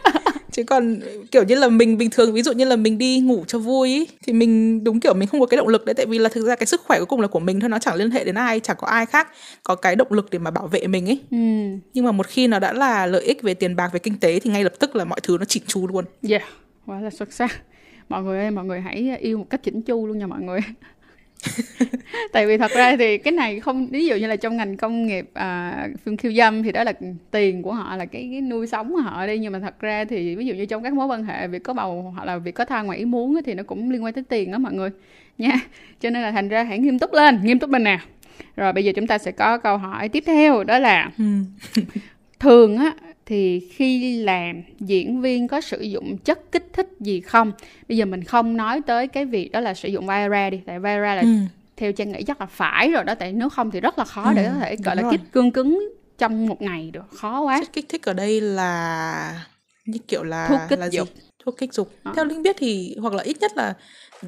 chứ 0.53 0.63
còn 0.65 1.01
kiểu 1.31 1.43
như 1.45 1.55
là 1.55 1.69
mình 1.69 1.99
bình 1.99 2.11
thường 2.11 2.33
ví 2.33 2.43
dụ 2.43 2.53
như 2.53 2.65
là 2.65 2.77
mình 2.77 2.99
đi 2.99 3.21
ngủ 3.21 3.45
cho 3.47 3.59
vui 3.59 3.89
ý, 3.89 4.09
thì 4.27 4.33
mình 4.33 4.85
đúng 4.85 5.01
kiểu 5.01 5.15
mình 5.15 5.29
không 5.29 5.41
có 5.41 5.47
cái 5.47 5.57
động 5.57 5.69
lực 5.69 5.85
đấy. 5.85 5.95
Tại 5.95 6.07
vì 6.07 6.19
là 6.19 6.29
thực 6.29 6.47
ra 6.47 6.55
cái 6.55 6.67
sức 6.67 6.81
khỏe 6.85 6.99
cuối 6.99 7.07
cùng 7.07 7.21
là 7.21 7.27
của 7.27 7.41
mình 7.41 7.61
thôi 7.61 7.69
nó 7.69 7.79
chẳng 7.79 7.95
liên 7.95 8.11
hệ 8.11 8.25
đến 8.25 8.35
ai 8.35 8.61
chẳng 8.61 8.77
có 8.81 8.87
ai 8.87 9.07
khác 9.07 9.29
có 9.63 9.75
cái 9.75 9.97
động 9.97 10.13
lực 10.13 10.31
để 10.31 10.39
mà 10.39 10.51
bảo 10.51 10.67
vệ 10.67 10.87
mình 10.87 11.09
ấy 11.09 11.21
ừ. 11.31 11.37
nhưng 11.95 12.05
mà 12.05 12.13
một 12.13 12.27
khi 12.27 12.47
nó 12.47 12.59
đã 12.59 12.73
là 12.73 13.07
lợi 13.07 13.23
ích 13.23 13.43
về 13.43 13.55
tiền 13.55 13.77
bạc 13.77 13.91
về 13.93 13.99
kinh 13.99 14.19
tế 14.21 14.41
thì 14.41 14.51
ngay 14.51 14.65
lập 14.65 14.73
tức 14.79 14.97
là 14.97 15.05
mọi 15.05 15.21
thứ 15.23 15.37
nó 15.39 15.45
chỉnh 15.45 15.63
chu 15.67 15.87
luôn. 15.87 16.05
Yeah 16.29 16.43
quá 16.91 17.01
là 17.01 17.11
xuất 17.11 17.33
sắc. 17.33 17.63
Mọi 18.09 18.23
người 18.23 18.39
ơi 18.39 18.51
mọi 18.51 18.65
người 18.65 18.81
hãy 18.81 19.17
yêu 19.21 19.39
một 19.39 19.47
cách 19.51 19.61
chỉnh 19.63 19.83
chu 19.83 20.07
luôn 20.07 20.19
nha 20.19 20.27
mọi 20.27 20.41
người 20.41 20.61
tại 22.33 22.47
vì 22.47 22.59
thật 22.59 22.71
ra 22.71 22.97
thì 22.97 23.19
cái 23.19 23.33
này 23.33 23.61
không 23.61 23.87
ví 23.87 24.07
dụ 24.07 24.17
như 24.17 24.27
là 24.27 24.37
trong 24.37 24.57
ngành 24.57 24.77
công 24.77 25.07
nghiệp 25.07 25.31
à, 25.35 25.89
phim 26.05 26.17
khiêu 26.17 26.33
dâm 26.33 26.63
thì 26.63 26.73
đó 26.73 26.85
là 26.85 26.93
tiền 27.31 27.63
của 27.63 27.73
họ 27.73 27.97
là 27.97 28.05
cái, 28.05 28.29
cái 28.33 28.41
nuôi 28.41 28.67
sống 28.67 28.93
của 28.93 29.01
họ 29.01 29.27
đi. 29.27 29.39
Nhưng 29.39 29.53
mà 29.53 29.59
thật 29.59 29.81
ra 29.81 30.05
thì 30.05 30.35
ví 30.35 30.47
dụ 30.47 30.55
như 30.55 30.67
trong 30.67 30.83
các 30.83 30.93
mối 30.93 31.07
quan 31.07 31.25
hệ 31.25 31.49
việc 31.49 31.65
có 31.65 31.73
bầu 31.75 32.13
hoặc 32.15 32.25
là 32.25 32.39
việc 32.39 32.55
có 32.55 32.65
thai 32.65 32.85
ngoài 32.85 32.99
ý 32.99 33.05
muốn 33.05 33.41
thì 33.47 33.55
nó 33.55 33.63
cũng 33.63 33.91
liên 33.91 34.05
quan 34.05 34.13
tới 34.13 34.25
tiền 34.29 34.51
đó 34.53 34.59
mọi 34.59 34.73
người. 34.73 34.91
Nha. 35.39 35.61
Cho 36.01 36.11
nên 36.11 36.23
là 36.23 36.33
thành 36.33 36.49
ra 36.49 36.63
hãy 36.63 36.79
nghiêm 36.79 36.99
túc 36.99 37.13
lên 37.13 37.41
nghiêm 37.45 37.59
túc 37.59 37.71
bên 37.71 37.85
nào. 37.85 37.99
Rồi 38.57 38.73
bây 38.73 38.85
giờ 38.85 38.93
chúng 38.97 39.07
ta 39.07 39.19
sẽ 39.19 39.33
có 39.33 39.59
câu 39.59 39.77
hỏi 39.77 40.09
tiếp 40.09 40.25
theo 40.27 40.65
đó 40.65 40.79
là 40.79 41.11
ừ. 41.19 41.25
thường 42.41 42.77
á 42.77 42.93
thì 43.31 43.69
khi 43.73 44.17
làm 44.23 44.63
diễn 44.81 45.21
viên 45.21 45.49
có 45.49 45.61
sử 45.61 45.81
dụng 45.81 46.19
chất 46.19 46.53
kích 46.53 46.69
thích 46.73 46.89
gì 47.01 47.21
không? 47.21 47.53
Bây 47.89 47.97
giờ 47.97 48.05
mình 48.05 48.25
không 48.25 48.57
nói 48.57 48.81
tới 48.87 49.09
cái 49.09 49.25
việc 49.25 49.53
đó 49.53 49.61
là 49.61 49.75
sử 49.75 49.89
dụng 49.89 50.07
Viagra 50.07 50.51
đi 50.51 50.61
tại 50.67 50.79
Viagra 50.79 51.15
là 51.15 51.21
ừ. 51.21 51.29
theo 51.77 51.93
trang 51.93 52.13
nghĩ 52.13 52.23
chắc 52.23 52.41
là 52.41 52.47
phải 52.47 52.91
rồi 52.91 53.05
đó 53.05 53.15
tại 53.15 53.33
nếu 53.33 53.49
không 53.49 53.71
thì 53.71 53.81
rất 53.81 53.99
là 53.99 54.05
khó 54.05 54.25
ừ, 54.25 54.33
để 54.37 54.51
có 54.55 54.61
thể 54.61 54.77
gọi 54.77 54.97
là 54.97 55.11
kích 55.11 55.21
cương 55.33 55.51
cứng 55.51 55.93
trong 56.19 56.47
một 56.47 56.63
ngày 56.63 56.91
được 56.91 57.11
khó 57.15 57.41
quá. 57.41 57.61
Chất 57.61 57.73
kích 57.73 57.89
thích 57.89 58.03
ở 58.03 58.13
đây 58.13 58.41
là 58.41 59.47
như 59.87 59.99
kiểu 60.09 60.23
là 60.23 60.47
thuốc 60.49 60.61
kích 60.69 60.79
là 60.79 60.87
dục. 60.87 61.09
Thuốc 61.45 61.59
kích 61.59 61.75
dục. 61.75 61.93
À. 62.03 62.13
theo 62.17 62.25
linh 62.25 62.43
biết 62.43 62.57
thì 62.59 62.97
hoặc 63.01 63.15
là 63.15 63.23
ít 63.23 63.37
nhất 63.41 63.53
là 63.57 63.75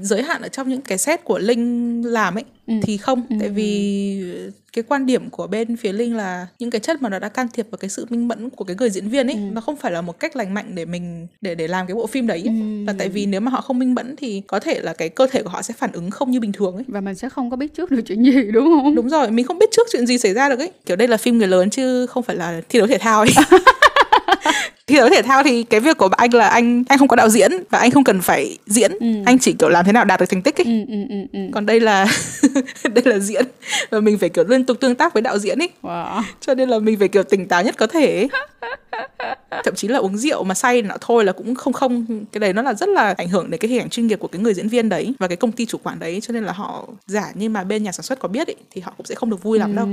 giới 0.00 0.22
hạn 0.22 0.42
ở 0.42 0.48
trong 0.48 0.68
những 0.68 0.80
cái 0.80 0.98
set 0.98 1.24
của 1.24 1.38
linh 1.38 2.02
làm 2.06 2.34
ấy 2.34 2.44
ừ. 2.66 2.74
thì 2.82 2.96
không 2.96 3.22
ừ. 3.30 3.36
tại 3.40 3.48
vì 3.48 4.24
cái 4.72 4.84
quan 4.88 5.06
điểm 5.06 5.30
của 5.30 5.46
bên 5.46 5.76
phía 5.76 5.92
linh 5.92 6.16
là 6.16 6.46
những 6.58 6.70
cái 6.70 6.80
chất 6.80 7.02
mà 7.02 7.08
nó 7.08 7.18
đã 7.18 7.28
can 7.28 7.48
thiệp 7.52 7.66
vào 7.70 7.78
cái 7.78 7.90
sự 7.90 8.06
minh 8.10 8.28
mẫn 8.28 8.50
của 8.50 8.64
cái 8.64 8.76
người 8.76 8.90
diễn 8.90 9.08
viên 9.08 9.26
ấy 9.26 9.34
ừ. 9.34 9.40
nó 9.52 9.60
không 9.60 9.76
phải 9.76 9.92
là 9.92 10.00
một 10.00 10.20
cách 10.20 10.36
lành 10.36 10.54
mạnh 10.54 10.74
để 10.74 10.84
mình 10.84 11.26
để 11.40 11.54
để 11.54 11.68
làm 11.68 11.86
cái 11.86 11.94
bộ 11.94 12.06
phim 12.06 12.26
đấy 12.26 12.42
ấy. 12.46 12.56
Ừ. 12.60 12.84
là 12.86 12.94
tại 12.98 13.08
vì 13.08 13.26
nếu 13.26 13.40
mà 13.40 13.50
họ 13.50 13.60
không 13.60 13.78
minh 13.78 13.94
mẫn 13.94 14.16
thì 14.16 14.42
có 14.46 14.60
thể 14.60 14.80
là 14.80 14.92
cái 14.92 15.08
cơ 15.08 15.26
thể 15.26 15.42
của 15.42 15.50
họ 15.50 15.62
sẽ 15.62 15.74
phản 15.78 15.92
ứng 15.92 16.10
không 16.10 16.30
như 16.30 16.40
bình 16.40 16.52
thường 16.52 16.74
ấy 16.74 16.84
và 16.88 17.00
mình 17.00 17.14
sẽ 17.14 17.28
không 17.28 17.50
có 17.50 17.56
biết 17.56 17.74
trước 17.74 17.90
được 17.90 18.02
chuyện 18.06 18.24
gì 18.24 18.50
đúng 18.52 18.64
không 18.64 18.94
đúng 18.94 19.08
rồi 19.08 19.30
mình 19.30 19.46
không 19.46 19.58
biết 19.58 19.70
trước 19.72 19.88
chuyện 19.92 20.06
gì 20.06 20.18
xảy 20.18 20.34
ra 20.34 20.48
được 20.48 20.58
ấy 20.58 20.72
kiểu 20.86 20.96
đây 20.96 21.08
là 21.08 21.16
phim 21.16 21.38
người 21.38 21.48
lớn 21.48 21.70
chứ 21.70 22.06
không 22.06 22.22
phải 22.22 22.36
là 22.36 22.60
thi 22.68 22.78
đấu 22.78 22.88
thể 22.88 22.98
thao 22.98 23.20
ấy 23.20 23.30
thi 24.86 24.96
đấu 24.96 25.08
thể 25.10 25.22
thao 25.22 25.42
thì 25.42 25.62
cái 25.62 25.80
việc 25.80 25.96
của 25.96 26.08
anh 26.08 26.34
là 26.34 26.48
anh 26.48 26.84
anh 26.88 26.98
không 26.98 27.08
có 27.08 27.16
đạo 27.16 27.28
diễn 27.28 27.52
và 27.70 27.78
anh 27.78 27.90
không 27.90 28.04
cần 28.04 28.20
phải 28.20 28.58
diễn 28.66 28.92
ừ. 29.00 29.06
anh 29.26 29.38
chỉ 29.38 29.52
kiểu 29.58 29.68
làm 29.68 29.84
thế 29.84 29.92
nào 29.92 30.04
đạt 30.04 30.20
được 30.20 30.26
thành 30.26 30.42
tích 30.42 30.60
ấy 30.60 30.64
ừ, 30.64 30.72
ừ, 30.88 30.94
ừ, 31.08 31.16
ừ. 31.32 31.40
còn 31.52 31.66
đây 31.66 31.80
là 31.80 32.06
đây 32.94 33.04
là 33.04 33.18
diễn 33.18 33.44
và 33.90 34.00
mình 34.00 34.18
phải 34.18 34.28
kiểu 34.28 34.44
liên 34.48 34.64
tục 34.64 34.80
tương 34.80 34.94
tác 34.94 35.14
với 35.14 35.22
đạo 35.22 35.38
diễn 35.38 35.58
ấy 35.58 35.68
wow. 35.82 36.22
cho 36.40 36.54
nên 36.54 36.68
là 36.68 36.78
mình 36.78 36.98
phải 36.98 37.08
kiểu 37.08 37.22
tỉnh 37.22 37.48
táo 37.48 37.62
nhất 37.62 37.74
có 37.78 37.86
thể 37.86 38.16
ấy. 38.16 38.28
thậm 39.64 39.74
chí 39.74 39.88
là 39.88 39.98
uống 39.98 40.16
rượu 40.16 40.44
mà 40.44 40.54
say 40.54 40.82
nó 40.82 40.94
thôi 41.00 41.24
là 41.24 41.32
cũng 41.32 41.54
không 41.54 41.72
không 41.72 42.06
cái 42.32 42.38
đấy 42.38 42.52
nó 42.52 42.62
là 42.62 42.74
rất 42.74 42.88
là 42.88 43.14
ảnh 43.18 43.28
hưởng 43.28 43.50
đến 43.50 43.60
cái 43.60 43.70
hình 43.70 43.80
ảnh 43.80 43.90
chuyên 43.90 44.06
nghiệp 44.06 44.18
của 44.18 44.28
cái 44.28 44.42
người 44.42 44.54
diễn 44.54 44.68
viên 44.68 44.88
đấy 44.88 45.14
và 45.18 45.28
cái 45.28 45.36
công 45.36 45.52
ty 45.52 45.66
chủ 45.66 45.78
quản 45.82 45.98
đấy 45.98 46.20
cho 46.22 46.32
nên 46.32 46.44
là 46.44 46.52
họ 46.52 46.88
giả 47.06 47.32
nhưng 47.34 47.52
mà 47.52 47.64
bên 47.64 47.82
nhà 47.82 47.92
sản 47.92 48.02
xuất 48.02 48.18
có 48.18 48.28
biết 48.28 48.48
ấy, 48.48 48.56
thì 48.70 48.80
họ 48.80 48.94
cũng 48.96 49.06
sẽ 49.06 49.14
không 49.14 49.30
được 49.30 49.42
vui 49.42 49.58
lắm 49.58 49.76
đâu 49.76 49.86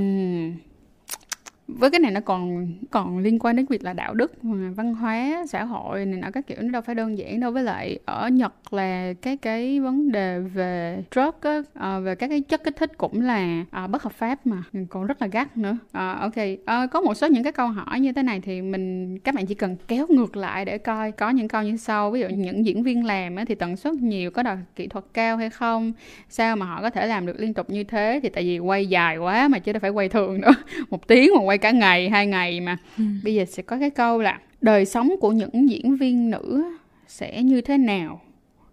với 1.77 1.91
cái 1.91 1.99
này 1.99 2.11
nó 2.11 2.19
còn 2.19 2.67
còn 2.91 3.19
liên 3.19 3.39
quan 3.39 3.55
đến 3.55 3.65
việc 3.69 3.83
là 3.83 3.93
đạo 3.93 4.13
đức 4.13 4.33
văn 4.75 4.95
hóa 4.95 5.43
xã 5.47 5.63
hội 5.63 6.05
này 6.05 6.19
nọ 6.21 6.27
các 6.33 6.47
kiểu 6.47 6.57
nó 6.61 6.71
đâu 6.71 6.81
phải 6.81 6.95
đơn 6.95 7.17
giản 7.17 7.39
đâu. 7.39 7.51
Với 7.51 7.63
lại 7.63 7.99
ở 8.05 8.29
Nhật 8.29 8.73
là 8.73 9.13
cái 9.21 9.37
cái 9.37 9.79
vấn 9.79 10.11
đề 10.11 10.39
về 10.39 11.03
drug 11.11 11.31
á, 11.41 11.61
à, 11.73 11.99
về 11.99 12.15
các 12.15 12.27
cái 12.27 12.41
chất 12.41 12.63
kích 12.63 12.75
thích 12.77 12.97
cũng 12.97 13.21
là 13.21 13.65
à, 13.71 13.87
bất 13.87 14.03
hợp 14.03 14.13
pháp 14.13 14.47
mà. 14.47 14.63
Còn 14.89 15.05
rất 15.05 15.21
là 15.21 15.27
gắt 15.27 15.57
nữa. 15.57 15.77
À, 15.91 16.13
ok. 16.13 16.35
À, 16.65 16.87
có 16.87 17.01
một 17.01 17.13
số 17.13 17.27
những 17.27 17.43
cái 17.43 17.53
câu 17.53 17.67
hỏi 17.67 17.99
như 17.99 18.13
thế 18.13 18.23
này 18.23 18.39
thì 18.39 18.61
mình 18.61 19.19
các 19.19 19.35
bạn 19.35 19.45
chỉ 19.45 19.55
cần 19.55 19.75
kéo 19.87 20.05
ngược 20.09 20.37
lại 20.37 20.65
để 20.65 20.77
coi 20.77 21.11
có 21.11 21.29
những 21.29 21.47
câu 21.47 21.63
như 21.63 21.77
sau. 21.77 22.11
Ví 22.11 22.19
dụ 22.19 22.27
những 22.29 22.65
diễn 22.65 22.83
viên 22.83 23.05
làm 23.05 23.35
á, 23.35 23.45
thì 23.47 23.55
tần 23.55 23.75
suất 23.75 23.93
nhiều 23.93 24.31
có 24.31 24.43
đòi 24.43 24.57
kỹ 24.75 24.87
thuật 24.87 25.05
cao 25.13 25.37
hay 25.37 25.49
không? 25.49 25.93
Sao 26.29 26.55
mà 26.55 26.65
họ 26.65 26.81
có 26.81 26.89
thể 26.89 27.07
làm 27.07 27.25
được 27.25 27.39
liên 27.39 27.53
tục 27.53 27.69
như 27.69 27.83
thế? 27.83 28.19
Thì 28.23 28.29
tại 28.29 28.43
vì 28.43 28.59
quay 28.59 28.87
dài 28.87 29.17
quá 29.17 29.47
mà 29.47 29.59
chứ 29.59 29.73
đâu 29.73 29.79
phải 29.79 29.89
quay 29.89 30.09
thường 30.09 30.41
nữa. 30.41 30.51
Một 30.89 31.07
tiếng 31.07 31.31
mà 31.35 31.43
quay 31.43 31.57
cả 31.61 31.71
ngày 31.71 32.09
hai 32.09 32.27
ngày 32.27 32.61
mà 32.61 32.77
ừ. 32.97 33.03
bây 33.23 33.35
giờ 33.35 33.45
sẽ 33.45 33.63
có 33.63 33.79
cái 33.79 33.89
câu 33.89 34.21
là 34.21 34.39
đời 34.61 34.85
sống 34.85 35.15
của 35.21 35.31
những 35.31 35.69
diễn 35.69 35.97
viên 35.97 36.29
nữ 36.29 36.63
sẽ 37.07 37.43
như 37.43 37.61
thế 37.61 37.77
nào 37.77 38.21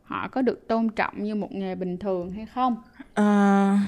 họ 0.02 0.28
có 0.28 0.42
được 0.42 0.68
tôn 0.68 0.88
trọng 0.88 1.22
như 1.22 1.34
một 1.34 1.52
nghề 1.52 1.74
bình 1.74 1.96
thường 1.98 2.32
hay 2.32 2.46
không 2.54 2.76
à, 3.14 3.80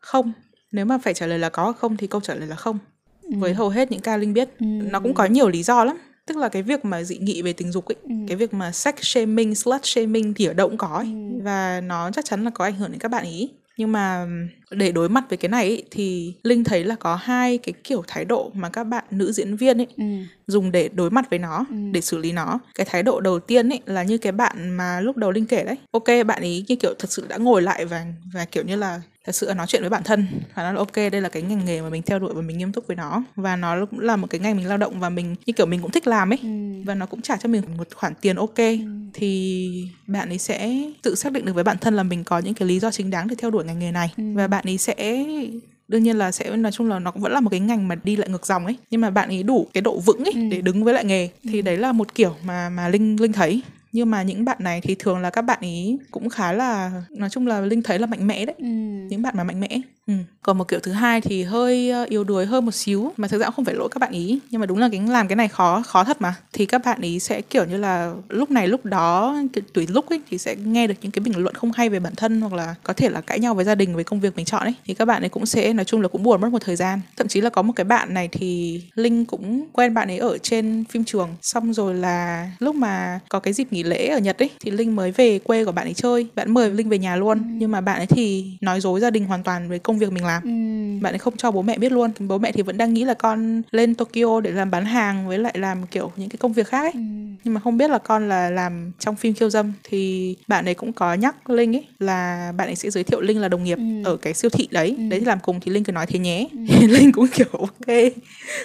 không 0.00 0.32
nếu 0.72 0.84
mà 0.84 0.98
phải 0.98 1.14
trả 1.14 1.26
lời 1.26 1.38
là 1.38 1.48
có 1.48 1.72
không 1.72 1.96
thì 1.96 2.06
câu 2.06 2.20
trả 2.20 2.34
lời 2.34 2.48
là 2.48 2.56
không 2.56 2.78
ừ. 3.22 3.30
với 3.38 3.54
hầu 3.54 3.68
hết 3.68 3.92
những 3.92 4.00
ca 4.00 4.16
linh 4.16 4.32
biết 4.32 4.48
ừ. 4.58 4.66
nó 4.66 5.00
cũng 5.00 5.14
có 5.14 5.24
nhiều 5.24 5.48
lý 5.48 5.62
do 5.62 5.84
lắm 5.84 5.96
tức 6.26 6.36
là 6.36 6.48
cái 6.48 6.62
việc 6.62 6.84
mà 6.84 7.02
dị 7.02 7.18
nghị 7.18 7.42
về 7.42 7.52
tình 7.52 7.72
dục 7.72 7.86
ấy 7.86 7.96
ừ. 8.02 8.14
cái 8.28 8.36
việc 8.36 8.54
mà 8.54 8.72
sex 8.72 8.94
shaming 9.00 9.54
slut 9.54 9.80
shaming 9.84 10.34
thì 10.34 10.44
ở 10.44 10.54
đâu 10.54 10.68
cũng 10.68 10.78
có 10.78 10.86
ấy. 10.86 11.06
Ừ. 11.06 11.40
và 11.42 11.80
nó 11.80 12.10
chắc 12.10 12.24
chắn 12.24 12.44
là 12.44 12.50
có 12.50 12.64
ảnh 12.64 12.74
hưởng 12.74 12.90
đến 12.90 12.98
các 13.00 13.10
bạn 13.10 13.24
ý 13.24 13.50
nhưng 13.80 13.92
mà 13.92 14.26
để 14.70 14.92
đối 14.92 15.08
mặt 15.08 15.24
với 15.28 15.36
cái 15.36 15.48
này 15.48 15.68
ý, 15.68 15.82
thì 15.90 16.34
linh 16.42 16.64
thấy 16.64 16.84
là 16.84 16.94
có 16.94 17.16
hai 17.16 17.58
cái 17.58 17.72
kiểu 17.84 18.02
thái 18.06 18.24
độ 18.24 18.50
mà 18.54 18.68
các 18.68 18.84
bạn 18.84 19.04
nữ 19.10 19.32
diễn 19.32 19.56
viên 19.56 19.80
ấy 19.80 19.86
ừ. 19.96 20.04
dùng 20.46 20.72
để 20.72 20.88
đối 20.94 21.10
mặt 21.10 21.30
với 21.30 21.38
nó 21.38 21.64
ừ. 21.70 21.76
để 21.92 22.00
xử 22.00 22.18
lý 22.18 22.32
nó 22.32 22.58
cái 22.74 22.86
thái 22.90 23.02
độ 23.02 23.20
đầu 23.20 23.40
tiên 23.40 23.68
ấy 23.68 23.80
là 23.86 24.02
như 24.02 24.18
cái 24.18 24.32
bạn 24.32 24.70
mà 24.70 25.00
lúc 25.00 25.16
đầu 25.16 25.30
linh 25.30 25.46
kể 25.46 25.64
đấy 25.64 25.76
ok 25.90 26.26
bạn 26.26 26.42
ấy 26.42 26.64
như 26.68 26.76
kiểu 26.76 26.94
thật 26.98 27.10
sự 27.10 27.26
đã 27.28 27.36
ngồi 27.36 27.62
lại 27.62 27.84
và 27.84 28.06
và 28.32 28.44
kiểu 28.44 28.64
như 28.64 28.76
là 28.76 29.00
thật 29.24 29.34
sự 29.34 29.52
nói 29.56 29.66
chuyện 29.66 29.82
với 29.82 29.90
bản 29.90 30.02
thân 30.04 30.26
và 30.54 30.62
nó 30.62 30.72
là 30.72 30.78
ok 30.78 30.96
đây 30.96 31.20
là 31.20 31.28
cái 31.28 31.42
ngành 31.42 31.64
nghề 31.64 31.82
mà 31.82 31.88
mình 31.88 32.02
theo 32.02 32.18
đuổi 32.18 32.34
và 32.34 32.42
mình 32.42 32.58
nghiêm 32.58 32.72
túc 32.72 32.86
với 32.86 32.96
nó 32.96 33.22
và 33.36 33.56
nó 33.56 33.86
cũng 33.90 34.00
là 34.00 34.16
một 34.16 34.26
cái 34.30 34.40
ngành 34.40 34.56
mình 34.56 34.68
lao 34.68 34.78
động 34.78 35.00
và 35.00 35.10
mình 35.10 35.36
như 35.46 35.52
kiểu 35.52 35.66
mình 35.66 35.82
cũng 35.82 35.90
thích 35.90 36.06
làm 36.06 36.32
ấy 36.32 36.38
ừ. 36.42 36.48
và 36.84 36.94
nó 36.94 37.06
cũng 37.06 37.22
trả 37.22 37.36
cho 37.36 37.48
mình 37.48 37.62
một 37.78 37.88
khoản 37.94 38.12
tiền 38.20 38.36
ok 38.36 38.56
ừ. 38.56 38.99
Thì 39.14 39.88
bạn 40.06 40.28
ấy 40.28 40.38
sẽ 40.38 40.82
tự 41.02 41.14
xác 41.14 41.32
định 41.32 41.44
được 41.44 41.52
với 41.52 41.64
bản 41.64 41.78
thân 41.78 41.94
là 41.96 42.02
mình 42.02 42.24
có 42.24 42.38
những 42.38 42.54
cái 42.54 42.68
lý 42.68 42.80
do 42.80 42.90
chính 42.90 43.10
đáng 43.10 43.28
để 43.28 43.34
theo 43.38 43.50
đuổi 43.50 43.64
ngành 43.64 43.78
nghề 43.78 43.92
này 43.92 44.12
ừ. 44.16 44.24
và 44.34 44.46
bạn 44.46 44.64
ấy 44.66 44.78
sẽ 44.78 45.24
đương 45.88 46.02
nhiên 46.02 46.16
là 46.16 46.32
sẽ 46.32 46.56
nói 46.56 46.72
chung 46.72 46.88
là 46.88 46.98
nó 46.98 47.10
cũng 47.10 47.22
vẫn 47.22 47.32
là 47.32 47.40
một 47.40 47.50
cái 47.50 47.60
ngành 47.60 47.88
mà 47.88 47.94
đi 48.04 48.16
lại 48.16 48.28
ngược 48.28 48.46
dòng 48.46 48.66
ấy 48.66 48.76
nhưng 48.90 49.00
mà 49.00 49.10
bạn 49.10 49.28
ấy 49.28 49.42
đủ 49.42 49.66
cái 49.74 49.80
độ 49.80 49.98
vững 49.98 50.24
ấy 50.24 50.32
ừ. 50.34 50.40
để 50.50 50.60
đứng 50.60 50.84
với 50.84 50.94
lại 50.94 51.04
nghề 51.04 51.28
thì 51.42 51.58
ừ. 51.58 51.62
đấy 51.62 51.76
là 51.76 51.92
một 51.92 52.14
kiểu 52.14 52.36
mà 52.44 52.68
mà 52.68 52.88
linh 52.88 53.20
linh 53.20 53.32
thấy 53.32 53.62
nhưng 53.92 54.10
mà 54.10 54.22
những 54.22 54.44
bạn 54.44 54.56
này 54.60 54.80
thì 54.80 54.96
thường 54.98 55.18
là 55.18 55.30
các 55.30 55.42
bạn 55.42 55.58
ý 55.60 55.98
cũng 56.10 56.28
khá 56.28 56.52
là 56.52 57.02
nói 57.10 57.30
chung 57.30 57.46
là 57.46 57.60
linh 57.60 57.82
thấy 57.82 57.98
là 57.98 58.06
mạnh 58.06 58.26
mẽ 58.26 58.46
đấy 58.46 58.54
ừ. 58.58 58.64
những 59.08 59.22
bạn 59.22 59.34
mà 59.36 59.44
mạnh 59.44 59.60
mẽ 59.60 59.80
ừ. 60.10 60.24
còn 60.42 60.58
một 60.58 60.68
kiểu 60.68 60.80
thứ 60.80 60.92
hai 60.92 61.20
thì 61.20 61.42
hơi 61.42 61.90
ờ, 61.90 62.04
yếu 62.08 62.24
đuối 62.24 62.46
hơn 62.46 62.64
một 62.64 62.74
xíu 62.74 63.12
mà 63.16 63.28
thực 63.28 63.38
ra 63.38 63.46
cũng 63.46 63.54
không 63.54 63.64
phải 63.64 63.74
lỗi 63.74 63.88
các 63.88 63.98
bạn 63.98 64.12
ý 64.12 64.38
nhưng 64.50 64.60
mà 64.60 64.66
đúng 64.66 64.78
là 64.78 64.88
cái 64.92 65.00
làm 65.08 65.28
cái 65.28 65.36
này 65.36 65.48
khó 65.48 65.82
khó 65.86 66.04
thật 66.04 66.22
mà. 66.22 66.34
Thì 66.52 66.66
các 66.66 66.82
bạn 66.84 67.00
ý 67.00 67.20
sẽ 67.20 67.40
kiểu 67.40 67.64
như 67.64 67.76
là 67.76 68.14
lúc 68.28 68.50
này 68.50 68.68
lúc 68.68 68.84
đó 68.84 69.36
tùy 69.74 69.86
lúc 69.90 70.08
ấy 70.08 70.20
thì 70.30 70.38
sẽ 70.38 70.56
nghe 70.56 70.86
được 70.86 70.94
những 71.02 71.12
cái 71.12 71.20
bình 71.20 71.38
luận 71.38 71.54
không 71.54 71.72
hay 71.72 71.88
về 71.88 72.00
bản 72.00 72.14
thân 72.16 72.40
hoặc 72.40 72.52
là 72.52 72.74
có 72.82 72.92
thể 72.92 73.08
là 73.08 73.20
cãi 73.20 73.38
nhau 73.38 73.54
với 73.54 73.64
gia 73.64 73.74
đình 73.74 73.94
với 73.94 74.04
công 74.04 74.20
việc 74.20 74.36
mình 74.36 74.44
chọn 74.44 74.62
ấy. 74.62 74.74
Thì 74.84 74.94
các 74.94 75.04
bạn 75.04 75.22
ấy 75.22 75.28
cũng 75.28 75.46
sẽ 75.46 75.72
nói 75.72 75.84
chung 75.84 76.00
là 76.00 76.08
cũng 76.08 76.22
buồn 76.22 76.40
mất 76.40 76.52
một 76.52 76.62
thời 76.64 76.76
gian. 76.76 77.00
Thậm 77.16 77.28
chí 77.28 77.40
là 77.40 77.50
có 77.50 77.62
một 77.62 77.72
cái 77.76 77.84
bạn 77.84 78.14
này 78.14 78.28
thì 78.32 78.82
linh 78.94 79.24
cũng 79.24 79.66
quen 79.72 79.94
bạn 79.94 80.08
ấy 80.08 80.18
ở 80.18 80.38
trên 80.38 80.84
phim 80.90 81.04
trường. 81.04 81.28
Xong 81.42 81.74
rồi 81.74 81.94
là 81.94 82.50
lúc 82.58 82.74
mà 82.74 83.20
có 83.28 83.40
cái 83.40 83.52
dịp 83.52 83.72
nghỉ 83.72 83.82
lễ 83.82 84.08
ở 84.08 84.18
nhật 84.18 84.42
ấy 84.42 84.50
thì 84.60 84.70
linh 84.70 84.96
mới 84.96 85.12
về 85.12 85.38
quê 85.38 85.64
của 85.64 85.72
bạn 85.72 85.86
ấy 85.86 85.94
chơi. 85.94 86.26
Bạn 86.34 86.54
mời 86.54 86.70
linh 86.70 86.88
về 86.88 86.98
nhà 86.98 87.16
luôn. 87.16 87.38
Ừ. 87.38 87.44
nhưng 87.52 87.70
mà 87.70 87.80
bạn 87.80 87.96
ấy 87.96 88.06
thì 88.06 88.44
nói 88.60 88.80
dối 88.80 89.00
gia 89.00 89.10
đình 89.10 89.24
hoàn 89.24 89.42
toàn 89.42 89.68
với 89.68 89.78
công 89.78 89.98
việc 90.00 90.12
mình 90.12 90.24
làm 90.24 90.42
ừ. 90.42 90.50
bạn 91.02 91.14
ấy 91.14 91.18
không 91.18 91.36
cho 91.36 91.50
bố 91.50 91.62
mẹ 91.62 91.78
biết 91.78 91.92
luôn 91.92 92.10
bố 92.28 92.38
mẹ 92.38 92.52
thì 92.52 92.62
vẫn 92.62 92.78
đang 92.78 92.94
nghĩ 92.94 93.04
là 93.04 93.14
con 93.14 93.62
lên 93.70 93.94
tokyo 93.94 94.40
để 94.40 94.50
làm 94.50 94.70
bán 94.70 94.84
hàng 94.84 95.28
với 95.28 95.38
lại 95.38 95.54
làm 95.58 95.86
kiểu 95.86 96.12
những 96.16 96.28
cái 96.28 96.36
công 96.38 96.52
việc 96.52 96.66
khác 96.66 96.80
ấy 96.80 96.92
ừ. 96.92 97.00
nhưng 97.44 97.54
mà 97.54 97.60
không 97.60 97.76
biết 97.76 97.90
là 97.90 97.98
con 97.98 98.28
là 98.28 98.50
làm 98.50 98.92
trong 98.98 99.16
phim 99.16 99.34
khiêu 99.34 99.50
dâm 99.50 99.72
thì 99.84 100.36
bạn 100.48 100.64
ấy 100.64 100.74
cũng 100.74 100.92
có 100.92 101.14
nhắc 101.14 101.50
linh 101.50 101.76
ấy 101.76 101.84
là 101.98 102.52
bạn 102.56 102.68
ấy 102.68 102.76
sẽ 102.76 102.90
giới 102.90 103.04
thiệu 103.04 103.20
linh 103.20 103.40
là 103.40 103.48
đồng 103.48 103.64
nghiệp 103.64 103.78
ừ. 103.78 104.10
ở 104.10 104.16
cái 104.16 104.34
siêu 104.34 104.50
thị 104.50 104.68
đấy 104.70 104.94
ừ. 104.98 105.08
đấy 105.10 105.20
thì 105.20 105.26
làm 105.26 105.38
cùng 105.42 105.60
thì 105.60 105.72
linh 105.72 105.84
cứ 105.84 105.92
nói 105.92 106.06
thế 106.06 106.18
nhé 106.18 106.46
ừ. 106.52 106.86
linh 106.86 107.12
cũng 107.12 107.26
kiểu 107.28 107.46
ok 107.52 107.96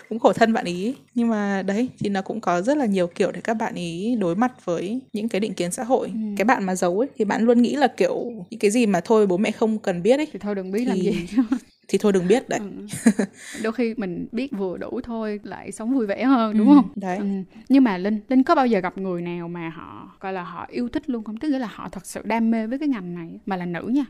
cũng 0.09 0.19
khổ 0.19 0.33
thân 0.33 0.53
bạn 0.53 0.65
ý 0.65 0.93
nhưng 1.15 1.27
mà 1.27 1.61
đấy 1.61 1.87
thì 1.99 2.09
nó 2.09 2.21
cũng 2.21 2.41
có 2.41 2.61
rất 2.61 2.77
là 2.77 2.85
nhiều 2.85 3.07
kiểu 3.07 3.31
để 3.31 3.41
các 3.41 3.53
bạn 3.53 3.75
ý 3.75 4.15
đối 4.19 4.35
mặt 4.35 4.65
với 4.65 4.99
những 5.13 5.29
cái 5.29 5.39
định 5.39 5.53
kiến 5.53 5.71
xã 5.71 5.83
hội 5.83 6.07
ừ. 6.07 6.19
cái 6.37 6.45
bạn 6.45 6.63
mà 6.65 6.75
giấu 6.75 6.99
ấy 6.99 7.09
thì 7.17 7.25
bạn 7.25 7.41
luôn 7.41 7.61
nghĩ 7.61 7.75
là 7.75 7.87
kiểu 7.87 8.31
những 8.49 8.59
cái 8.59 8.71
gì 8.71 8.85
mà 8.85 8.99
thôi 8.99 9.27
bố 9.27 9.37
mẹ 9.37 9.51
không 9.51 9.79
cần 9.79 10.03
biết 10.03 10.19
ấy 10.19 10.27
thì 10.33 10.39
thôi 10.39 10.55
đừng 10.55 10.71
biết 10.71 10.79
thì... 10.79 10.85
làm 10.85 10.97
gì 10.97 11.14
thì 11.87 11.97
thôi 11.97 12.11
đừng 12.11 12.27
biết 12.27 12.49
đấy 12.49 12.59
ừ. 12.59 13.23
đôi 13.63 13.73
khi 13.73 13.93
mình 13.97 14.27
biết 14.31 14.51
vừa 14.57 14.77
đủ 14.77 15.01
thôi 15.03 15.39
lại 15.43 15.71
sống 15.71 15.93
vui 15.93 16.05
vẻ 16.05 16.23
hơn 16.23 16.57
đúng 16.57 16.69
ừ, 16.69 16.75
không 16.75 16.89
đấy 16.95 17.17
ừ. 17.17 17.25
nhưng 17.69 17.83
mà 17.83 17.97
linh 17.97 18.19
linh 18.27 18.43
có 18.43 18.55
bao 18.55 18.67
giờ 18.67 18.79
gặp 18.79 18.97
người 18.97 19.21
nào 19.21 19.47
mà 19.47 19.69
họ 19.69 20.17
gọi 20.19 20.33
là 20.33 20.43
họ 20.43 20.65
yêu 20.69 20.89
thích 20.89 21.09
luôn 21.09 21.23
không 21.23 21.37
tức 21.37 21.49
nghĩa 21.49 21.59
là 21.59 21.69
họ 21.73 21.89
thật 21.91 22.05
sự 22.05 22.21
đam 22.23 22.51
mê 22.51 22.67
với 22.67 22.79
cái 22.79 22.87
ngành 22.87 23.15
này 23.15 23.39
mà 23.45 23.55
là 23.55 23.65
nữ 23.65 23.81
nha 23.81 24.05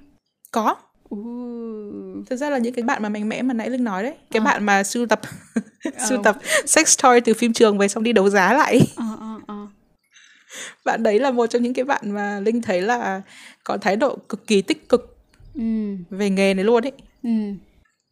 có 0.52 0.76
Uh. 1.16 2.28
Thực 2.30 2.36
ra 2.36 2.50
là 2.50 2.58
những 2.58 2.74
cái 2.74 2.84
bạn 2.84 3.04
mà 3.04 3.10
mạnh 3.10 3.30
mẽ 3.30 3.42
mà 3.42 3.54
nãy 3.54 3.70
Linh 3.70 3.84
nói 3.84 4.04
đấy 4.04 4.14
Cái 4.32 4.42
à. 4.42 4.44
bạn 4.44 4.64
mà 4.64 4.84
sưu 4.84 5.06
tập 5.06 5.22
sưu 6.10 6.18
ờ. 6.18 6.22
tập 6.24 6.38
sex 6.66 6.98
toy 7.04 7.20
từ 7.20 7.34
phim 7.34 7.54
trường 7.54 7.78
về 7.78 7.88
xong 7.88 8.04
đi 8.04 8.14
đấu 8.14 8.30
giá 8.30 8.54
lại 8.54 8.80
à, 8.96 9.06
à, 9.20 9.36
à. 9.48 9.56
Bạn 10.86 11.04
đấy 11.04 11.20
là 11.20 11.32
một 11.32 11.48
trong 11.48 11.62
những 11.62 11.74
cái 11.74 11.86
bạn 11.86 12.12
mà 12.12 12.40
Linh 12.40 12.62
thấy 12.62 12.82
là 12.82 13.22
có 13.64 13.78
thái 13.78 13.96
độ 13.96 14.18
cực 14.30 14.48
kỳ 14.48 14.62
tích 14.62 14.90
cực 14.90 15.15
ừ. 15.56 15.96
về 16.10 16.30
nghề 16.30 16.54
này 16.54 16.64
luôn 16.64 16.84
ấy 16.84 16.94
ừ 17.24 17.30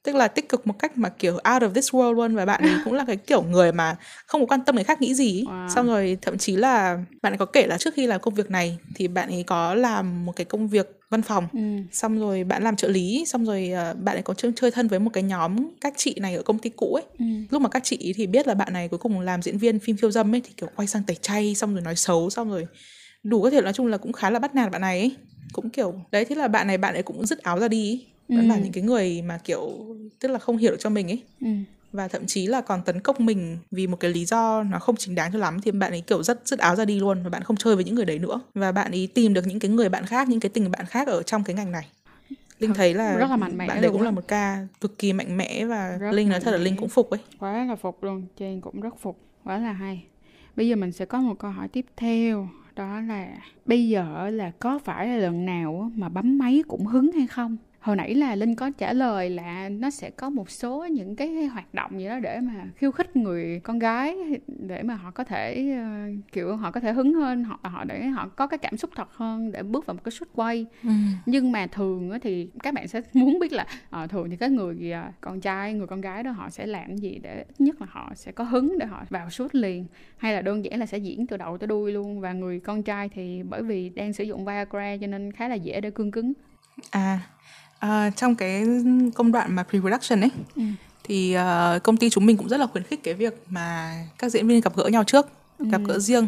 tức 0.03 0.15
là 0.15 0.27
tích 0.27 0.49
cực 0.49 0.67
một 0.67 0.79
cách 0.79 0.97
mà 0.97 1.09
kiểu 1.09 1.33
out 1.33 1.63
of 1.63 1.73
this 1.73 1.91
world 1.91 2.13
luôn 2.13 2.35
và 2.35 2.45
bạn 2.45 2.61
ấy 2.61 2.73
cũng 2.85 2.93
là 2.93 3.05
cái 3.07 3.17
kiểu 3.17 3.41
người 3.41 3.71
mà 3.71 3.95
không 4.27 4.41
có 4.41 4.47
quan 4.47 4.65
tâm 4.65 4.75
người 4.75 4.83
khác 4.83 5.01
nghĩ 5.01 5.13
gì 5.13 5.43
wow. 5.43 5.69
xong 5.69 5.87
rồi 5.87 6.17
thậm 6.21 6.37
chí 6.37 6.55
là 6.55 6.99
bạn 7.21 7.33
ấy 7.33 7.37
có 7.37 7.45
kể 7.45 7.67
là 7.67 7.77
trước 7.77 7.93
khi 7.93 8.07
làm 8.07 8.21
công 8.21 8.33
việc 8.33 8.51
này 8.51 8.77
thì 8.95 9.07
bạn 9.07 9.29
ấy 9.29 9.43
có 9.43 9.75
làm 9.75 10.25
một 10.25 10.35
cái 10.35 10.45
công 10.45 10.67
việc 10.67 10.99
văn 11.09 11.21
phòng 11.21 11.47
ừ. 11.53 11.59
xong 11.91 12.19
rồi 12.19 12.43
bạn 12.43 12.63
làm 12.63 12.75
trợ 12.75 12.87
lý 12.87 13.23
xong 13.27 13.45
rồi 13.45 13.71
uh, 13.91 13.97
bạn 13.99 14.15
ấy 14.15 14.23
có 14.23 14.33
chơi, 14.33 14.51
chơi 14.55 14.71
thân 14.71 14.87
với 14.87 14.99
một 14.99 15.09
cái 15.13 15.23
nhóm 15.23 15.69
các 15.81 15.93
chị 15.97 16.15
này 16.19 16.35
ở 16.35 16.41
công 16.41 16.59
ty 16.59 16.69
cũ 16.69 16.93
ấy 16.93 17.03
ừ. 17.19 17.25
lúc 17.49 17.61
mà 17.61 17.69
các 17.69 17.83
chị 17.83 18.13
thì 18.15 18.27
biết 18.27 18.47
là 18.47 18.53
bạn 18.53 18.73
này 18.73 18.87
cuối 18.87 18.99
cùng 18.99 19.19
làm 19.19 19.41
diễn 19.41 19.57
viên 19.57 19.79
phim 19.79 19.97
khiêu 19.97 20.11
dâm 20.11 20.35
ấy 20.35 20.41
thì 20.41 20.53
kiểu 20.57 20.69
quay 20.75 20.87
sang 20.87 21.03
tẩy 21.03 21.15
chay 21.15 21.55
xong 21.55 21.73
rồi 21.73 21.81
nói 21.81 21.95
xấu 21.95 22.29
xong 22.29 22.49
rồi 22.49 22.67
đủ 23.23 23.41
có 23.41 23.49
thể 23.49 23.61
nói 23.61 23.73
chung 23.73 23.87
là 23.87 23.97
cũng 23.97 24.13
khá 24.13 24.29
là 24.29 24.39
bắt 24.39 24.55
nạt 24.55 24.71
bạn 24.71 24.81
này 24.81 24.99
ấy. 24.99 25.15
Cũng 25.53 25.69
kiểu 25.69 25.93
đấy 26.11 26.25
thế 26.25 26.35
là 26.35 26.47
bạn 26.47 26.67
này 26.67 26.77
bạn 26.77 26.93
ấy 26.93 27.03
cũng 27.03 27.25
dứt 27.25 27.43
áo 27.43 27.59
ra 27.59 27.67
đi 27.67 28.05
vẫn 28.29 28.39
ừ. 28.39 28.47
là 28.47 28.57
những 28.57 28.71
cái 28.71 28.83
người 28.83 29.21
mà 29.21 29.37
kiểu 29.43 29.85
tức 30.19 30.31
là 30.31 30.39
không 30.39 30.57
hiểu 30.57 30.71
được 30.71 30.77
cho 30.79 30.89
mình 30.89 31.07
ấy. 31.07 31.23
Ừ. 31.41 31.47
và 31.91 32.07
thậm 32.07 32.25
chí 32.25 32.47
là 32.47 32.61
còn 32.61 32.81
tấn 32.83 32.99
công 32.99 33.15
mình 33.19 33.57
vì 33.71 33.87
một 33.87 33.99
cái 33.99 34.11
lý 34.11 34.25
do 34.25 34.63
nó 34.63 34.79
không 34.79 34.95
chính 34.95 35.15
đáng 35.15 35.31
cho 35.33 35.39
lắm 35.39 35.61
thì 35.61 35.71
bạn 35.71 35.91
ấy 35.91 36.01
kiểu 36.01 36.23
rất 36.23 36.41
dứt 36.45 36.59
áo 36.59 36.75
ra 36.75 36.85
đi 36.85 36.99
luôn 36.99 37.23
và 37.23 37.29
bạn 37.29 37.43
không 37.43 37.57
chơi 37.57 37.75
với 37.75 37.83
những 37.83 37.95
người 37.95 38.05
đấy 38.05 38.19
nữa. 38.19 38.41
Và 38.53 38.71
bạn 38.71 38.91
ấy 38.91 39.07
tìm 39.13 39.33
được 39.33 39.47
những 39.47 39.59
cái 39.59 39.71
người 39.71 39.89
bạn 39.89 40.05
khác 40.05 40.29
những 40.29 40.39
cái 40.39 40.49
tình 40.49 40.71
bạn 40.71 40.85
khác 40.85 41.07
ở 41.07 41.23
trong 41.23 41.43
cái 41.43 41.55
ngành 41.55 41.71
này. 41.71 41.87
Linh 42.59 42.73
thấy 42.73 42.93
là 42.93 43.17
rất 43.17 43.29
là 43.29 43.37
mạnh 43.37 43.57
mẽ 43.57 43.67
bạn 43.67 43.81
đấy 43.81 43.91
cũng 43.91 44.01
là 44.01 44.11
một 44.11 44.27
ca 44.27 44.67
cực 44.81 44.99
kỳ 44.99 45.13
mạnh 45.13 45.37
mẽ 45.37 45.65
và 45.65 45.97
rất 45.99 46.11
linh 46.11 46.29
nói 46.29 46.39
thật 46.39 46.51
là 46.51 46.57
linh 46.57 46.75
cũng 46.75 46.89
phục 46.89 47.09
ấy. 47.09 47.19
Quá 47.39 47.65
là 47.65 47.75
phục 47.75 48.03
luôn 48.03 48.25
trên 48.37 48.61
cũng 48.61 48.81
rất 48.81 48.93
phục 48.99 49.19
quá 49.43 49.57
là 49.57 49.71
hay. 49.71 50.03
Bây 50.55 50.67
giờ 50.67 50.75
mình 50.75 50.91
sẽ 50.91 51.05
có 51.05 51.21
một 51.21 51.35
câu 51.39 51.51
hỏi 51.51 51.67
tiếp 51.67 51.85
theo 51.97 52.49
đó 52.75 53.01
là 53.01 53.37
bây 53.65 53.87
giờ 53.89 54.29
là 54.29 54.51
có 54.59 54.79
phải 54.79 55.07
là 55.07 55.15
lần 55.17 55.45
nào 55.45 55.91
mà 55.95 56.09
bấm 56.09 56.37
máy 56.37 56.63
cũng 56.67 56.85
hứng 56.85 57.11
hay 57.11 57.27
không? 57.27 57.57
Hồi 57.83 57.95
nãy 57.95 58.15
là 58.15 58.35
linh 58.35 58.55
có 58.55 58.69
trả 58.77 58.93
lời 58.93 59.29
là 59.29 59.69
nó 59.69 59.89
sẽ 59.89 60.09
có 60.09 60.29
một 60.29 60.49
số 60.49 60.85
những 60.85 61.15
cái 61.15 61.45
hoạt 61.45 61.73
động 61.73 61.99
gì 61.99 62.05
đó 62.05 62.19
để 62.19 62.39
mà 62.39 62.65
khiêu 62.75 62.91
khích 62.91 63.15
người 63.15 63.61
con 63.63 63.79
gái 63.79 64.17
để 64.47 64.83
mà 64.83 64.95
họ 64.95 65.11
có 65.11 65.23
thể 65.23 65.75
uh, 65.81 66.31
kiểu 66.31 66.55
họ 66.55 66.71
có 66.71 66.79
thể 66.79 66.91
hứng 66.91 67.13
hơn 67.13 67.43
họ 67.43 67.59
họ 67.63 67.83
để 67.83 68.05
họ 68.05 68.27
có 68.27 68.47
cái 68.47 68.57
cảm 68.57 68.77
xúc 68.77 68.91
thật 68.95 69.07
hơn 69.13 69.51
để 69.51 69.63
bước 69.63 69.85
vào 69.85 69.93
một 69.93 70.03
cái 70.03 70.11
suất 70.11 70.29
quay. 70.33 70.65
Ừ. 70.83 70.89
nhưng 71.25 71.51
mà 71.51 71.67
thường 71.67 72.11
thì 72.21 72.49
các 72.63 72.73
bạn 72.73 72.87
sẽ 72.87 73.01
muốn 73.13 73.39
biết 73.39 73.51
là 73.53 73.67
uh, 74.03 74.09
thường 74.09 74.29
thì 74.29 74.37
cái 74.37 74.49
người 74.49 74.93
uh, 75.07 75.13
con 75.21 75.41
trai 75.41 75.73
người 75.73 75.87
con 75.87 76.01
gái 76.01 76.23
đó 76.23 76.31
họ 76.31 76.49
sẽ 76.49 76.65
làm 76.65 76.95
gì 76.97 77.19
để 77.23 77.45
nhất 77.59 77.81
là 77.81 77.87
họ 77.89 78.11
sẽ 78.15 78.31
có 78.31 78.43
hứng 78.43 78.79
để 78.79 78.85
họ 78.85 79.03
vào 79.09 79.29
suốt 79.29 79.55
liền 79.55 79.85
hay 80.17 80.33
là 80.33 80.41
đơn 80.41 80.65
giản 80.65 80.79
là 80.79 80.85
sẽ 80.85 80.97
diễn 80.97 81.27
từ 81.27 81.37
đầu 81.37 81.57
tới 81.57 81.67
đuôi 81.67 81.91
luôn. 81.91 82.19
Và 82.19 82.33
người 82.33 82.59
con 82.59 82.83
trai 82.83 83.09
thì 83.09 83.43
bởi 83.43 83.63
vì 83.63 83.89
đang 83.89 84.13
sử 84.13 84.23
dụng 84.23 84.45
Viagra 84.45 84.97
cho 85.01 85.07
nên 85.07 85.31
khá 85.31 85.47
là 85.47 85.55
dễ 85.55 85.81
để 85.81 85.91
cương 85.91 86.11
cứng. 86.11 86.33
À 86.91 87.19
À, 87.83 88.09
trong 88.15 88.35
cái 88.35 88.65
công 89.15 89.31
đoạn 89.31 89.55
mà 89.55 89.63
pre-production 89.71 90.21
ấy 90.21 90.29
ừ. 90.55 90.63
thì 91.03 91.35
uh, 91.37 91.83
công 91.83 91.97
ty 91.97 92.09
chúng 92.09 92.25
mình 92.25 92.37
cũng 92.37 92.49
rất 92.49 92.57
là 92.57 92.67
khuyến 92.67 92.83
khích 92.83 93.03
cái 93.03 93.13
việc 93.13 93.43
mà 93.49 93.95
các 94.17 94.31
diễn 94.31 94.47
viên 94.47 94.61
gặp 94.61 94.75
gỡ 94.75 94.87
nhau 94.87 95.03
trước, 95.03 95.27
ừ. 95.59 95.65
gặp 95.71 95.81
gỡ 95.87 95.99
riêng, 95.99 96.27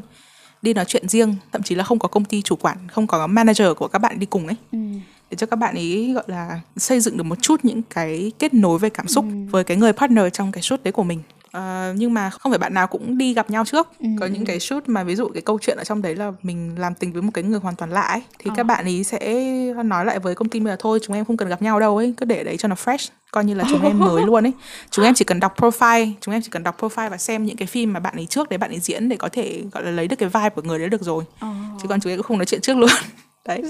đi 0.62 0.74
nói 0.74 0.86
chuyện 0.86 1.10
riêng, 1.10 1.36
thậm 1.52 1.64
chí 1.64 1.76
là 1.76 1.84
không 1.84 2.00
có 2.00 2.08
công 2.08 2.26
ty 2.26 2.42
chủ 2.42 2.56
quản, 2.56 2.78
không 2.88 3.08
có 3.08 3.28
manager 3.28 3.68
của 3.78 3.88
các 3.88 4.00
bạn 4.00 4.20
đi 4.20 4.26
cùng 4.26 4.48
ấy. 4.48 4.56
Ừ. 4.72 4.78
Để 5.30 5.38
cho 5.38 5.48
các 5.48 5.56
bạn 5.56 5.76
ấy 5.76 6.12
gọi 6.16 6.24
là 6.28 6.60
xây 6.78 7.00
dựng 7.00 7.18
được 7.18 7.24
một 7.24 7.42
chút 7.42 7.60
những 7.64 7.82
cái 7.90 8.32
kết 8.40 8.54
nối 8.54 8.80
về 8.80 8.90
cảm 8.90 9.08
xúc 9.08 9.26
ừ. 9.26 9.36
với 9.52 9.64
cái 9.64 9.78
người 9.78 9.94
partner 9.94 10.26
trong 10.34 10.52
cái 10.52 10.62
shoot 10.62 10.84
đấy 10.84 10.92
của 10.92 11.04
mình. 11.04 11.20
Uh, 11.56 11.96
nhưng 11.96 12.14
mà 12.14 12.30
không 12.30 12.52
phải 12.52 12.60
bạn 12.60 12.74
nào 12.74 12.88
cũng 12.88 13.18
đi 13.18 13.34
gặp 13.34 13.50
nhau 13.50 13.66
trước 13.66 13.88
ừ. 14.00 14.08
có 14.20 14.26
những 14.26 14.46
cái 14.46 14.60
shoot 14.60 14.90
mà 14.90 15.04
ví 15.04 15.16
dụ 15.16 15.28
cái 15.28 15.42
câu 15.42 15.60
chuyện 15.62 15.78
ở 15.78 15.84
trong 15.84 16.02
đấy 16.02 16.16
là 16.16 16.32
mình 16.42 16.76
làm 16.78 16.94
tình 16.94 17.14
với 17.14 17.22
một 17.22 17.32
cái 17.34 17.44
người 17.44 17.60
hoàn 17.60 17.76
toàn 17.76 17.92
lạ 17.92 18.02
ấy 18.02 18.22
thì 18.40 18.50
ờ. 18.50 18.54
các 18.58 18.64
bạn 18.64 18.86
ấy 18.86 19.04
sẽ 19.04 19.44
nói 19.86 20.06
lại 20.06 20.20
với 20.20 20.36
công 20.36 20.50
ty 20.50 20.60
là 20.60 20.76
thôi 20.80 21.00
chúng 21.04 21.16
em 21.16 21.26
không 21.26 21.38
cần 21.38 21.50
gặp 21.50 21.62
nhau 21.62 21.80
đâu 21.80 21.98
ấy 21.98 22.14
cứ 22.18 22.26
để 22.26 22.44
đấy 22.44 22.58
cho 22.58 22.68
nó 22.68 22.76
fresh 22.76 23.10
coi 23.32 23.46
như 23.46 23.54
là 23.54 23.64
chúng 23.70 23.84
em 23.84 24.00
mới 24.00 24.24
luôn 24.26 24.46
ấy 24.46 24.54
chúng 24.90 25.06
em 25.06 25.14
chỉ 25.14 25.26
cần 25.26 25.40
đọc 25.40 25.58
profile 25.58 26.12
chúng 26.22 26.34
em 26.34 26.42
chỉ 26.42 26.50
cần 26.52 26.64
đọc 26.64 26.82
profile 26.82 27.10
và 27.10 27.18
xem 27.18 27.46
những 27.46 27.58
cái 27.58 27.68
phim 27.68 27.94
mà 27.94 28.00
bạn 28.00 28.16
ấy 28.16 28.26
trước 28.26 28.50
để 28.50 28.58
bạn 28.58 28.72
ấy 28.72 28.80
diễn 28.80 29.10
để 29.10 29.18
có 29.18 29.30
thể 29.30 29.64
gọi 29.72 29.84
là 29.84 29.92
lấy 29.92 30.08
được 30.08 30.16
cái 30.20 30.30
vibe 30.30 30.50
của 30.50 30.62
người 30.62 30.80
đấy 30.80 30.90
được 30.90 31.02
rồi 31.02 31.24
ờ. 31.40 31.48
chứ 31.82 31.88
còn 31.88 32.02
chúng 32.02 32.12
em 32.12 32.18
cũng 32.18 32.26
không 32.28 32.38
nói 32.38 32.46
chuyện 32.46 32.62
trước 32.62 32.78
luôn 32.78 32.90
đấy 33.48 33.62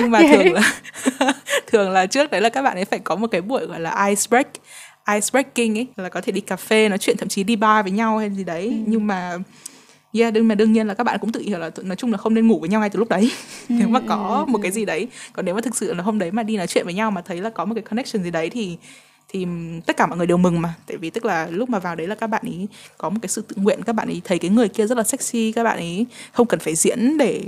nhưng 0.00 0.10
mà 0.10 0.20
vậy. 0.22 0.28
thường 0.28 0.54
là 0.54 0.74
thường 1.72 1.90
là 1.90 2.06
trước 2.06 2.30
đấy 2.30 2.40
là 2.40 2.48
các 2.48 2.62
bạn 2.62 2.74
ấy 2.76 2.84
phải 2.84 2.98
có 2.98 3.16
một 3.16 3.26
cái 3.30 3.40
buổi 3.40 3.66
gọi 3.66 3.80
là 3.80 4.06
ice 4.06 4.22
break 4.28 4.48
ice 5.08 5.28
breaking 5.32 5.78
ấy 5.78 5.86
là 5.96 6.08
có 6.08 6.20
thể 6.20 6.32
đi 6.32 6.40
cà 6.40 6.56
phê 6.56 6.88
nói 6.88 6.98
chuyện 6.98 7.16
thậm 7.16 7.28
chí 7.28 7.44
đi 7.44 7.56
bar 7.56 7.84
với 7.84 7.92
nhau 7.92 8.18
hay 8.18 8.30
gì 8.30 8.44
đấy 8.44 8.66
ừ. 8.66 8.74
nhưng 8.86 9.06
mà 9.06 9.38
yeah 10.12 10.32
đương 10.32 10.48
mà 10.48 10.54
đương 10.54 10.72
nhiên 10.72 10.86
là 10.86 10.94
các 10.94 11.04
bạn 11.04 11.18
cũng 11.20 11.32
tự 11.32 11.40
hiểu 11.40 11.58
là 11.58 11.70
nói 11.82 11.96
chung 11.96 12.12
là 12.12 12.18
không 12.18 12.34
nên 12.34 12.48
ngủ 12.48 12.60
với 12.60 12.68
nhau 12.68 12.80
ngay 12.80 12.90
từ 12.90 12.98
lúc 12.98 13.08
đấy 13.08 13.30
ừ. 13.68 13.74
nếu 13.78 13.88
mà 13.88 14.00
có 14.08 14.44
ừ, 14.46 14.50
một 14.50 14.58
cái 14.62 14.72
gì 14.72 14.84
đấy 14.84 15.08
còn 15.32 15.44
nếu 15.44 15.54
mà 15.54 15.60
thực 15.60 15.76
sự 15.76 15.94
là 15.94 16.02
hôm 16.02 16.18
đấy 16.18 16.30
mà 16.30 16.42
đi 16.42 16.56
nói 16.56 16.66
chuyện 16.66 16.84
với 16.84 16.94
nhau 16.94 17.10
mà 17.10 17.22
thấy 17.22 17.40
là 17.40 17.50
có 17.50 17.64
một 17.64 17.74
cái 17.74 17.82
connection 17.82 18.24
gì 18.24 18.30
đấy 18.30 18.50
thì 18.50 18.76
thì 19.28 19.46
tất 19.86 19.96
cả 19.96 20.06
mọi 20.06 20.18
người 20.18 20.26
đều 20.26 20.36
mừng 20.36 20.62
mà 20.62 20.74
tại 20.86 20.96
vì 20.96 21.10
tức 21.10 21.24
là 21.24 21.46
lúc 21.50 21.70
mà 21.70 21.78
vào 21.78 21.94
đấy 21.94 22.06
là 22.06 22.14
các 22.14 22.26
bạn 22.26 22.42
ấy 22.46 22.68
có 22.98 23.10
một 23.10 23.18
cái 23.22 23.28
sự 23.28 23.42
tự 23.48 23.56
nguyện 23.56 23.82
các 23.82 23.92
bạn 23.92 24.08
ấy 24.08 24.20
thấy 24.24 24.38
cái 24.38 24.50
người 24.50 24.68
kia 24.68 24.86
rất 24.86 24.98
là 24.98 25.04
sexy 25.04 25.52
các 25.52 25.64
bạn 25.64 25.76
ấy 25.78 26.06
không 26.32 26.46
cần 26.46 26.60
phải 26.60 26.74
diễn 26.74 27.18
để 27.18 27.42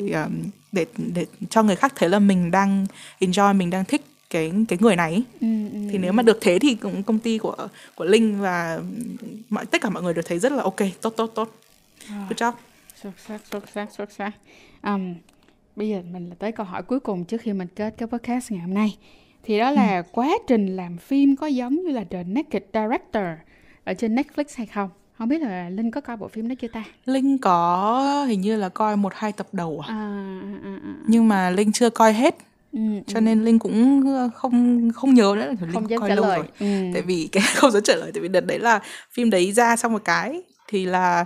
để 0.73 0.87
để 0.96 1.26
cho 1.50 1.62
người 1.62 1.76
khác 1.76 1.92
thấy 1.96 2.08
là 2.08 2.18
mình 2.18 2.50
đang 2.50 2.87
enjoy 3.20 3.56
mình 3.56 3.70
đang 3.70 3.84
thích 3.84 4.02
cái 4.31 4.52
cái 4.69 4.78
người 4.83 4.97
này 4.97 5.23
ừ, 5.40 5.47
ừ, 5.73 5.78
thì 5.90 5.99
nếu 5.99 6.12
mà 6.12 6.23
được 6.23 6.38
thế 6.40 6.59
thì 6.59 6.75
cũng 6.75 7.02
công 7.02 7.19
ty 7.19 7.38
của 7.38 7.69
của 7.95 8.04
linh 8.04 8.40
và 8.40 8.81
mọi 9.50 9.66
tất 9.66 9.81
cả 9.83 9.90
mọi 9.90 10.02
người 10.02 10.14
đều 10.14 10.23
thấy 10.26 10.38
rất 10.38 10.52
là 10.52 10.62
ok 10.62 10.81
tốt 11.00 11.11
tốt 11.16 11.26
tốt. 11.26 11.54
À, 12.09 12.26
good 12.28 12.43
job. 12.43 12.52
Xuất 13.02 13.12
sắc 13.26 13.40
xuất 13.50 13.69
sắc 13.75 13.93
xuất 13.93 14.12
sắc. 14.12 14.33
Um, 14.83 15.14
bây 15.76 15.88
giờ 15.88 16.02
mình 16.12 16.28
là 16.28 16.35
tới 16.38 16.52
câu 16.52 16.66
hỏi 16.66 16.83
cuối 16.83 17.00
cùng 17.00 17.25
trước 17.25 17.40
khi 17.40 17.52
mình 17.52 17.69
kết 17.76 17.95
cái 17.99 18.09
podcast 18.09 18.52
ngày 18.52 18.61
hôm 18.61 18.75
nay. 18.75 18.97
Thì 19.43 19.59
đó 19.59 19.71
là 19.71 19.97
ừ. 19.97 20.02
quá 20.12 20.28
trình 20.47 20.76
làm 20.76 20.97
phim 20.97 21.37
có 21.37 21.47
giống 21.47 21.75
như 21.75 21.93
là 21.93 22.04
The 22.11 22.25
Naked 22.25 22.62
Director 22.75 23.25
ở 23.85 23.95
trên 23.95 24.16
Netflix 24.16 24.45
hay 24.54 24.66
không? 24.66 24.90
Không 25.19 25.28
biết 25.28 25.43
là 25.43 25.71
linh 25.71 25.90
có 25.90 26.00
coi 26.00 26.16
bộ 26.16 26.28
phim 26.28 26.49
đó 26.49 26.54
chưa 26.61 26.69
ta? 26.69 26.85
Linh 27.07 27.38
có 27.38 28.25
hình 28.28 28.40
như 28.40 28.57
là 28.57 28.69
coi 28.69 28.97
một 28.97 29.12
hai 29.14 29.33
tập 29.33 29.47
đầu 29.52 29.83
à, 29.87 29.95
à, 29.95 30.40
à, 30.64 30.78
à. 30.85 30.95
nhưng 31.07 31.28
mà 31.28 31.50
linh 31.50 31.73
chưa 31.73 31.90
coi 31.90 32.12
hết 32.12 32.37
Ừ, 32.75 32.81
cho 33.07 33.19
ừ. 33.19 33.21
nên 33.21 33.45
linh 33.45 33.59
cũng 33.59 34.04
không 34.35 34.90
không 34.95 35.14
nhớ 35.14 35.35
nữa 35.37 35.47
linh 35.61 35.73
không 35.73 35.87
coi 36.00 36.16
lâu 36.16 36.25
lời. 36.25 36.37
rồi 36.37 36.47
ừ. 36.61 36.90
tại 36.93 37.02
vì 37.02 37.28
cái 37.33 37.43
không 37.54 37.71
dám 37.71 37.83
trả 37.83 37.95
lời 37.95 38.11
tại 38.14 38.21
vì 38.21 38.28
đợt 38.28 38.47
đấy 38.47 38.59
là 38.59 38.81
phim 39.12 39.31
đấy 39.31 39.52
ra 39.52 39.76
xong 39.76 39.93
một 39.93 40.04
cái 40.04 40.43
thì 40.69 40.87
là 40.87 41.25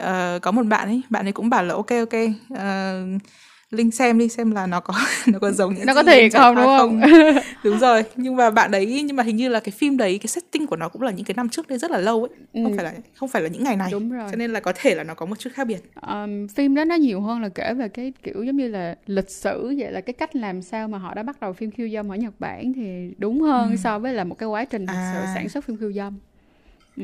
uh, 0.00 0.42
có 0.42 0.50
một 0.50 0.66
bạn 0.66 0.88
ấy 0.88 1.02
bạn 1.10 1.26
ấy 1.26 1.32
cũng 1.32 1.50
bảo 1.50 1.64
là 1.64 1.74
ok 1.74 1.90
ok 1.90 2.14
uh, 2.52 3.22
linh 3.70 3.90
xem 3.90 4.18
đi 4.18 4.28
xem 4.28 4.50
là 4.50 4.66
nó 4.66 4.80
có 4.80 4.94
nó 5.26 5.38
có 5.38 5.50
giống 5.50 5.74
những 5.74 5.86
nó 5.86 5.94
có 5.94 6.02
thể 6.02 6.28
không 6.30 6.56
đúng 6.56 6.64
không, 6.64 7.00
không? 7.00 7.42
đúng 7.64 7.78
rồi 7.78 8.04
nhưng 8.16 8.36
mà 8.36 8.50
bạn 8.50 8.70
đấy 8.70 9.02
nhưng 9.04 9.16
mà 9.16 9.22
hình 9.22 9.36
như 9.36 9.48
là 9.48 9.60
cái 9.60 9.72
phim 9.78 9.96
đấy 9.96 10.18
cái 10.18 10.26
setting 10.26 10.66
của 10.66 10.76
nó 10.76 10.88
cũng 10.88 11.02
là 11.02 11.10
những 11.10 11.24
cái 11.24 11.34
năm 11.36 11.48
trước 11.48 11.68
đây 11.68 11.78
rất 11.78 11.90
là 11.90 11.98
lâu 11.98 12.22
ấy 12.22 12.30
ừ. 12.52 12.60
không 12.64 12.76
phải 12.76 12.84
là 12.84 12.92
không 13.14 13.28
phải 13.28 13.42
là 13.42 13.48
những 13.48 13.64
ngày 13.64 13.76
này 13.76 13.88
đúng 13.92 14.10
rồi 14.10 14.28
cho 14.30 14.36
nên 14.36 14.52
là 14.52 14.60
có 14.60 14.72
thể 14.76 14.94
là 14.94 15.04
nó 15.04 15.14
có 15.14 15.26
một 15.26 15.38
chút 15.38 15.50
khác 15.54 15.64
biệt 15.64 15.80
um, 16.08 16.46
phim 16.48 16.74
đó 16.74 16.84
nó 16.84 16.94
nhiều 16.94 17.20
hơn 17.20 17.42
là 17.42 17.48
kể 17.48 17.74
về 17.74 17.88
cái 17.88 18.12
kiểu 18.22 18.42
giống 18.42 18.56
như 18.56 18.68
là 18.68 18.96
lịch 19.06 19.30
sử 19.30 19.74
vậy 19.78 19.92
là 19.92 20.00
cái 20.00 20.14
cách 20.14 20.36
làm 20.36 20.62
sao 20.62 20.88
mà 20.88 20.98
họ 20.98 21.14
đã 21.14 21.22
bắt 21.22 21.40
đầu 21.40 21.52
phim 21.52 21.70
khiêu 21.70 21.88
dâm 21.88 22.12
ở 22.12 22.16
Nhật 22.16 22.34
Bản 22.38 22.72
thì 22.72 23.14
đúng 23.18 23.40
hơn 23.40 23.70
ừ. 23.70 23.76
so 23.76 23.98
với 23.98 24.14
là 24.14 24.24
một 24.24 24.38
cái 24.38 24.48
quá 24.48 24.64
trình 24.64 24.86
à. 24.86 25.32
sản 25.34 25.48
xuất 25.48 25.64
phim 25.64 25.76
khiêu 25.76 25.92
dâm 25.92 26.18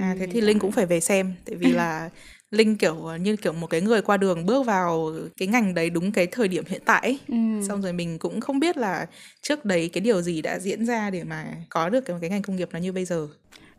À 0.01 0.16
thế 0.18 0.27
thì 0.27 0.40
Linh 0.40 0.59
cũng 0.59 0.72
phải 0.72 0.87
về 0.87 1.01
xem 1.01 1.33
tại 1.44 1.57
vì 1.57 1.72
là 1.72 2.11
Linh 2.52 2.76
kiểu 2.76 3.06
ờ, 3.06 3.16
như 3.16 3.36
kiểu 3.36 3.52
một 3.52 3.66
cái 3.66 3.80
người 3.80 4.02
qua 4.02 4.16
đường 4.16 4.46
bước 4.46 4.66
vào 4.66 5.12
cái 5.36 5.48
ngành 5.48 5.74
đấy 5.74 5.90
đúng 5.90 6.12
cái 6.12 6.26
thời 6.26 6.48
điểm 6.48 6.64
hiện 6.68 6.82
tại 6.84 7.00
ấy. 7.02 7.18
Ừ. 7.28 7.66
Xong 7.68 7.82
rồi 7.82 7.92
mình 7.92 8.18
cũng 8.18 8.40
không 8.40 8.58
biết 8.58 8.76
là 8.76 9.06
trước 9.42 9.64
đấy 9.64 9.90
cái 9.92 10.00
điều 10.00 10.22
gì 10.22 10.42
đã 10.42 10.58
diễn 10.58 10.86
ra 10.86 11.10
để 11.10 11.24
mà 11.24 11.46
có 11.68 11.88
được 11.88 12.00
cái, 12.00 12.16
cái 12.20 12.30
ngành 12.30 12.42
công 12.42 12.56
nghiệp 12.56 12.68
nó 12.72 12.78
như 12.78 12.92
bây 12.92 13.04
giờ. 13.04 13.28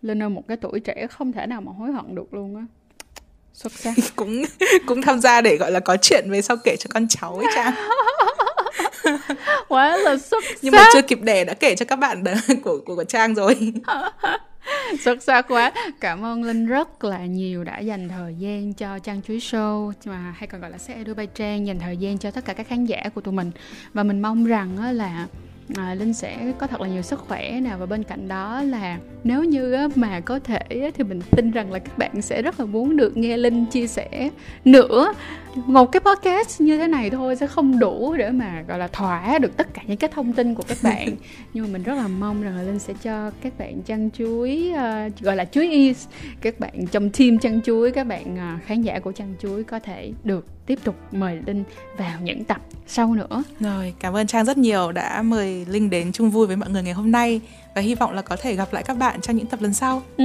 Linh 0.01 0.23
ở 0.23 0.29
một 0.29 0.47
cái 0.47 0.57
tuổi 0.57 0.79
trẻ 0.79 1.07
không 1.07 1.31
thể 1.31 1.45
nào 1.45 1.61
mà 1.61 1.71
hối 1.71 1.91
hận 1.91 2.15
được 2.15 2.33
luôn 2.33 2.55
á. 2.55 2.65
Xuất 3.53 3.71
sắc. 3.71 3.93
cũng 4.15 4.43
cũng 4.85 5.01
tham 5.01 5.19
gia 5.19 5.41
để 5.41 5.57
gọi 5.57 5.71
là 5.71 5.79
có 5.79 5.97
chuyện 6.01 6.31
về 6.31 6.41
sau 6.41 6.57
kể 6.63 6.75
cho 6.79 6.87
con 6.93 7.07
cháu 7.07 7.35
ấy 7.35 7.47
cha. 7.55 7.75
quá 9.67 9.97
là 9.97 10.17
xuất 10.17 10.43
sắc. 10.43 10.57
Nhưng 10.61 10.71
mà 10.71 10.89
chưa 10.93 11.01
kịp 11.01 11.19
đẻ 11.21 11.45
đã 11.45 11.53
kể 11.53 11.75
cho 11.75 11.85
các 11.85 11.95
bạn 11.95 12.23
của 12.63 12.79
của, 12.85 12.95
của 12.95 13.03
Trang 13.03 13.35
rồi. 13.35 13.73
xuất 14.99 15.23
sắc 15.23 15.45
quá. 15.47 15.71
Cảm 15.99 16.25
ơn 16.25 16.43
linh 16.43 16.65
rất 16.65 17.03
là 17.03 17.25
nhiều 17.25 17.63
đã 17.63 17.79
dành 17.79 18.09
thời 18.09 18.35
gian 18.35 18.73
cho 18.73 18.99
trang 18.99 19.21
chuối 19.21 19.37
show 19.37 19.91
mà 20.05 20.33
hay 20.37 20.47
còn 20.47 20.61
gọi 20.61 20.71
là 20.71 20.77
xe 20.77 20.93
edu 20.93 21.13
bay 21.13 21.27
trang 21.27 21.67
dành 21.67 21.79
thời 21.79 21.97
gian 21.97 22.17
cho 22.17 22.31
tất 22.31 22.45
cả 22.45 22.53
các 22.53 22.67
khán 22.67 22.85
giả 22.85 23.09
của 23.15 23.21
tụi 23.21 23.33
mình. 23.33 23.51
Và 23.93 24.03
mình 24.03 24.21
mong 24.21 24.45
rằng 24.45 24.93
là 24.93 25.27
à, 25.75 25.93
linh 25.93 26.13
sẽ 26.13 26.53
có 26.59 26.67
thật 26.67 26.81
là 26.81 26.87
nhiều 26.87 27.01
sức 27.01 27.19
khỏe 27.19 27.59
nào 27.59 27.77
và 27.77 27.85
bên 27.85 28.03
cạnh 28.03 28.27
đó 28.27 28.61
là 28.61 28.97
nếu 29.23 29.43
như 29.43 29.87
mà 29.95 30.19
có 30.19 30.39
thể 30.39 30.91
thì 30.95 31.03
mình 31.03 31.21
tin 31.31 31.51
rằng 31.51 31.71
là 31.71 31.79
các 31.79 31.97
bạn 31.97 32.21
sẽ 32.21 32.41
rất 32.41 32.59
là 32.59 32.65
muốn 32.65 32.97
được 32.97 33.17
nghe 33.17 33.37
linh 33.37 33.65
chia 33.65 33.87
sẻ 33.87 34.29
nữa 34.65 35.13
một 35.55 35.91
cái 35.91 35.99
podcast 35.99 36.61
như 36.61 36.77
thế 36.77 36.87
này 36.87 37.09
thôi 37.09 37.35
sẽ 37.35 37.47
không 37.47 37.79
đủ 37.79 38.15
để 38.17 38.29
mà 38.29 38.63
gọi 38.67 38.79
là 38.79 38.87
thỏa 38.87 39.37
được 39.39 39.57
tất 39.57 39.73
cả 39.73 39.81
những 39.87 39.97
cái 39.97 40.09
thông 40.13 40.33
tin 40.33 40.55
của 40.55 40.63
các 40.67 40.77
bạn. 40.83 41.09
Nhưng 41.53 41.63
mà 41.63 41.69
mình 41.73 41.83
rất 41.83 41.93
là 41.93 42.07
mong 42.07 42.41
rằng 42.41 42.55
là 42.55 42.63
linh 42.63 42.79
sẽ 42.79 42.93
cho 43.03 43.31
các 43.41 43.59
bạn 43.59 43.81
chăn 43.81 44.09
chuối 44.11 44.71
uh, 44.73 45.19
gọi 45.19 45.35
là 45.35 45.45
chuối 45.45 45.69
is. 45.69 46.07
Các 46.41 46.59
bạn 46.59 46.87
trong 46.91 47.09
team 47.09 47.37
chăn 47.37 47.61
chuối 47.61 47.91
các 47.91 48.07
bạn 48.07 48.33
uh, 48.33 48.63
khán 48.65 48.81
giả 48.81 48.99
của 48.99 49.11
chăn 49.11 49.33
chuối 49.41 49.63
có 49.63 49.79
thể 49.79 50.11
được 50.23 50.45
tiếp 50.65 50.79
tục 50.83 50.95
mời 51.11 51.39
linh 51.45 51.63
vào 51.97 52.19
những 52.23 52.43
tập 52.43 52.61
sau 52.87 53.15
nữa. 53.15 53.43
Rồi 53.59 53.93
cảm 53.99 54.15
ơn 54.15 54.27
trang 54.27 54.45
rất 54.45 54.57
nhiều 54.57 54.91
đã 54.91 55.21
mời 55.21 55.65
linh 55.69 55.89
đến 55.89 56.11
chung 56.11 56.29
vui 56.29 56.47
với 56.47 56.55
mọi 56.55 56.69
người 56.69 56.83
ngày 56.83 56.93
hôm 56.93 57.11
nay 57.11 57.41
và 57.75 57.81
hy 57.81 57.95
vọng 57.95 58.13
là 58.13 58.21
có 58.21 58.35
thể 58.35 58.55
gặp 58.55 58.73
lại 58.73 58.83
các 58.83 58.97
bạn 58.97 59.21
trong 59.21 59.35
những 59.35 59.45
tập 59.45 59.61
lần 59.61 59.73
sau. 59.73 60.01
Ừ. 60.17 60.23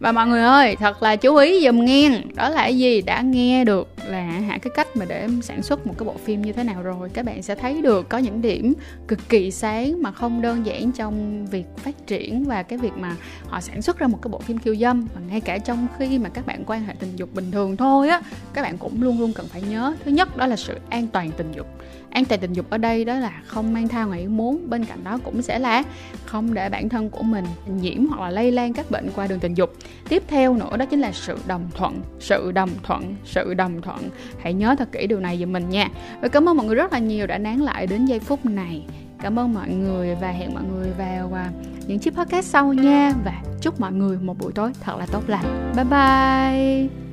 Và 0.00 0.12
mọi 0.12 0.26
người 0.26 0.42
ơi, 0.42 0.76
thật 0.76 1.02
là 1.02 1.16
chú 1.16 1.36
ý 1.36 1.66
dùm 1.66 1.84
nghe, 1.84 2.22
đó 2.34 2.48
là 2.48 2.62
cái 2.62 2.78
gì? 2.78 3.02
Đã 3.02 3.20
nghe 3.20 3.64
được 3.64 3.94
là 4.06 4.22
hạ 4.22 4.58
cái 4.62 4.70
cách 4.74 4.96
mà 4.96 5.04
để 5.08 5.28
sản 5.42 5.62
xuất 5.62 5.86
một 5.86 5.94
cái 5.98 6.06
bộ 6.06 6.14
phim 6.24 6.42
như 6.42 6.52
thế 6.52 6.62
nào 6.64 6.82
rồi, 6.82 7.08
các 7.08 7.24
bạn 7.24 7.42
sẽ 7.42 7.54
thấy 7.54 7.82
được 7.82 8.08
có 8.08 8.18
những 8.18 8.42
điểm 8.42 8.74
cực 9.08 9.28
kỳ 9.28 9.50
sáng 9.50 10.02
mà 10.02 10.12
không 10.12 10.42
đơn 10.42 10.66
giản 10.66 10.92
trong 10.92 11.46
việc 11.46 11.64
phát 11.76 12.06
triển 12.06 12.44
và 12.44 12.62
cái 12.62 12.78
việc 12.78 12.92
mà 12.96 13.16
họ 13.46 13.60
sản 13.60 13.82
xuất 13.82 13.98
ra 13.98 14.06
một 14.06 14.18
cái 14.22 14.28
bộ 14.28 14.38
phim 14.38 14.58
khiêu 14.58 14.76
dâm. 14.76 15.06
Và 15.14 15.20
ngay 15.28 15.40
cả 15.40 15.58
trong 15.58 15.86
khi 15.98 16.18
mà 16.18 16.28
các 16.28 16.46
bạn 16.46 16.64
quan 16.66 16.84
hệ 16.84 16.94
tình 16.98 17.16
dục 17.16 17.34
bình 17.34 17.50
thường 17.50 17.76
thôi 17.76 18.08
á, 18.08 18.20
các 18.54 18.62
bạn 18.62 18.78
cũng 18.78 19.02
luôn 19.02 19.20
luôn 19.20 19.32
cần 19.32 19.46
phải 19.48 19.62
nhớ. 19.62 19.94
Thứ 20.04 20.10
nhất 20.10 20.36
đó 20.36 20.46
là 20.46 20.56
sự 20.56 20.78
an 20.90 21.06
toàn 21.06 21.30
tình 21.36 21.52
dục 21.52 21.66
an 22.10 22.24
toàn 22.24 22.40
tình 22.40 22.52
dục 22.52 22.70
ở 22.70 22.78
đây 22.78 23.04
đó 23.04 23.14
là 23.14 23.42
không 23.46 23.72
mang 23.72 23.88
thai 23.88 24.06
ngoài 24.06 24.20
ý 24.20 24.26
muốn, 24.26 24.70
bên 24.70 24.84
cạnh 24.84 25.04
đó 25.04 25.18
cũng 25.24 25.42
sẽ 25.42 25.58
là 25.58 25.82
không 26.24 26.54
để 26.54 26.68
bản 26.68 26.88
thân 26.88 27.10
của 27.10 27.22
mình 27.22 27.44
nhiễm 27.80 28.06
hoặc 28.06 28.20
là 28.20 28.30
lây 28.30 28.52
lan 28.52 28.72
các 28.72 28.90
bệnh 28.90 29.10
qua 29.16 29.26
đường 29.26 29.40
tình 29.40 29.54
dục. 29.54 29.72
Tiếp 30.08 30.22
theo 30.28 30.54
nữa 30.54 30.76
đó 30.76 30.84
chính 30.84 31.00
là 31.00 31.12
sự 31.12 31.38
đồng 31.46 31.68
thuận, 31.74 32.00
sự 32.20 32.52
đồng 32.52 32.70
thuận, 32.82 33.14
sự 33.24 33.54
đồng 33.54 33.82
thuận. 33.82 34.10
Hãy 34.42 34.54
nhớ 34.54 34.74
thật 34.78 34.88
kỹ 34.92 35.06
điều 35.06 35.20
này 35.20 35.38
giùm 35.38 35.52
mình 35.52 35.70
nha. 35.70 35.88
Và 36.20 36.28
cảm 36.28 36.48
ơn 36.48 36.56
mọi 36.56 36.66
người 36.66 36.76
rất 36.76 36.92
là 36.92 36.98
nhiều 36.98 37.26
đã 37.26 37.38
nán 37.38 37.58
lại 37.58 37.86
đến 37.86 38.06
giây 38.06 38.18
phút 38.18 38.46
này. 38.46 38.84
Cảm 39.22 39.38
ơn 39.38 39.54
mọi 39.54 39.68
người 39.68 40.14
và 40.14 40.28
hẹn 40.28 40.54
mọi 40.54 40.62
người 40.72 40.90
vào 40.98 41.32
à, 41.34 41.50
những 41.86 41.98
chiếc 41.98 42.14
podcast 42.14 42.46
sau 42.46 42.72
nha. 42.72 43.12
Và 43.24 43.42
chúc 43.60 43.80
mọi 43.80 43.92
người 43.92 44.18
một 44.18 44.38
buổi 44.38 44.52
tối 44.52 44.72
thật 44.80 44.98
là 44.98 45.06
tốt 45.06 45.22
lành. 45.26 45.72
Bye 45.76 45.84
bye! 45.84 47.07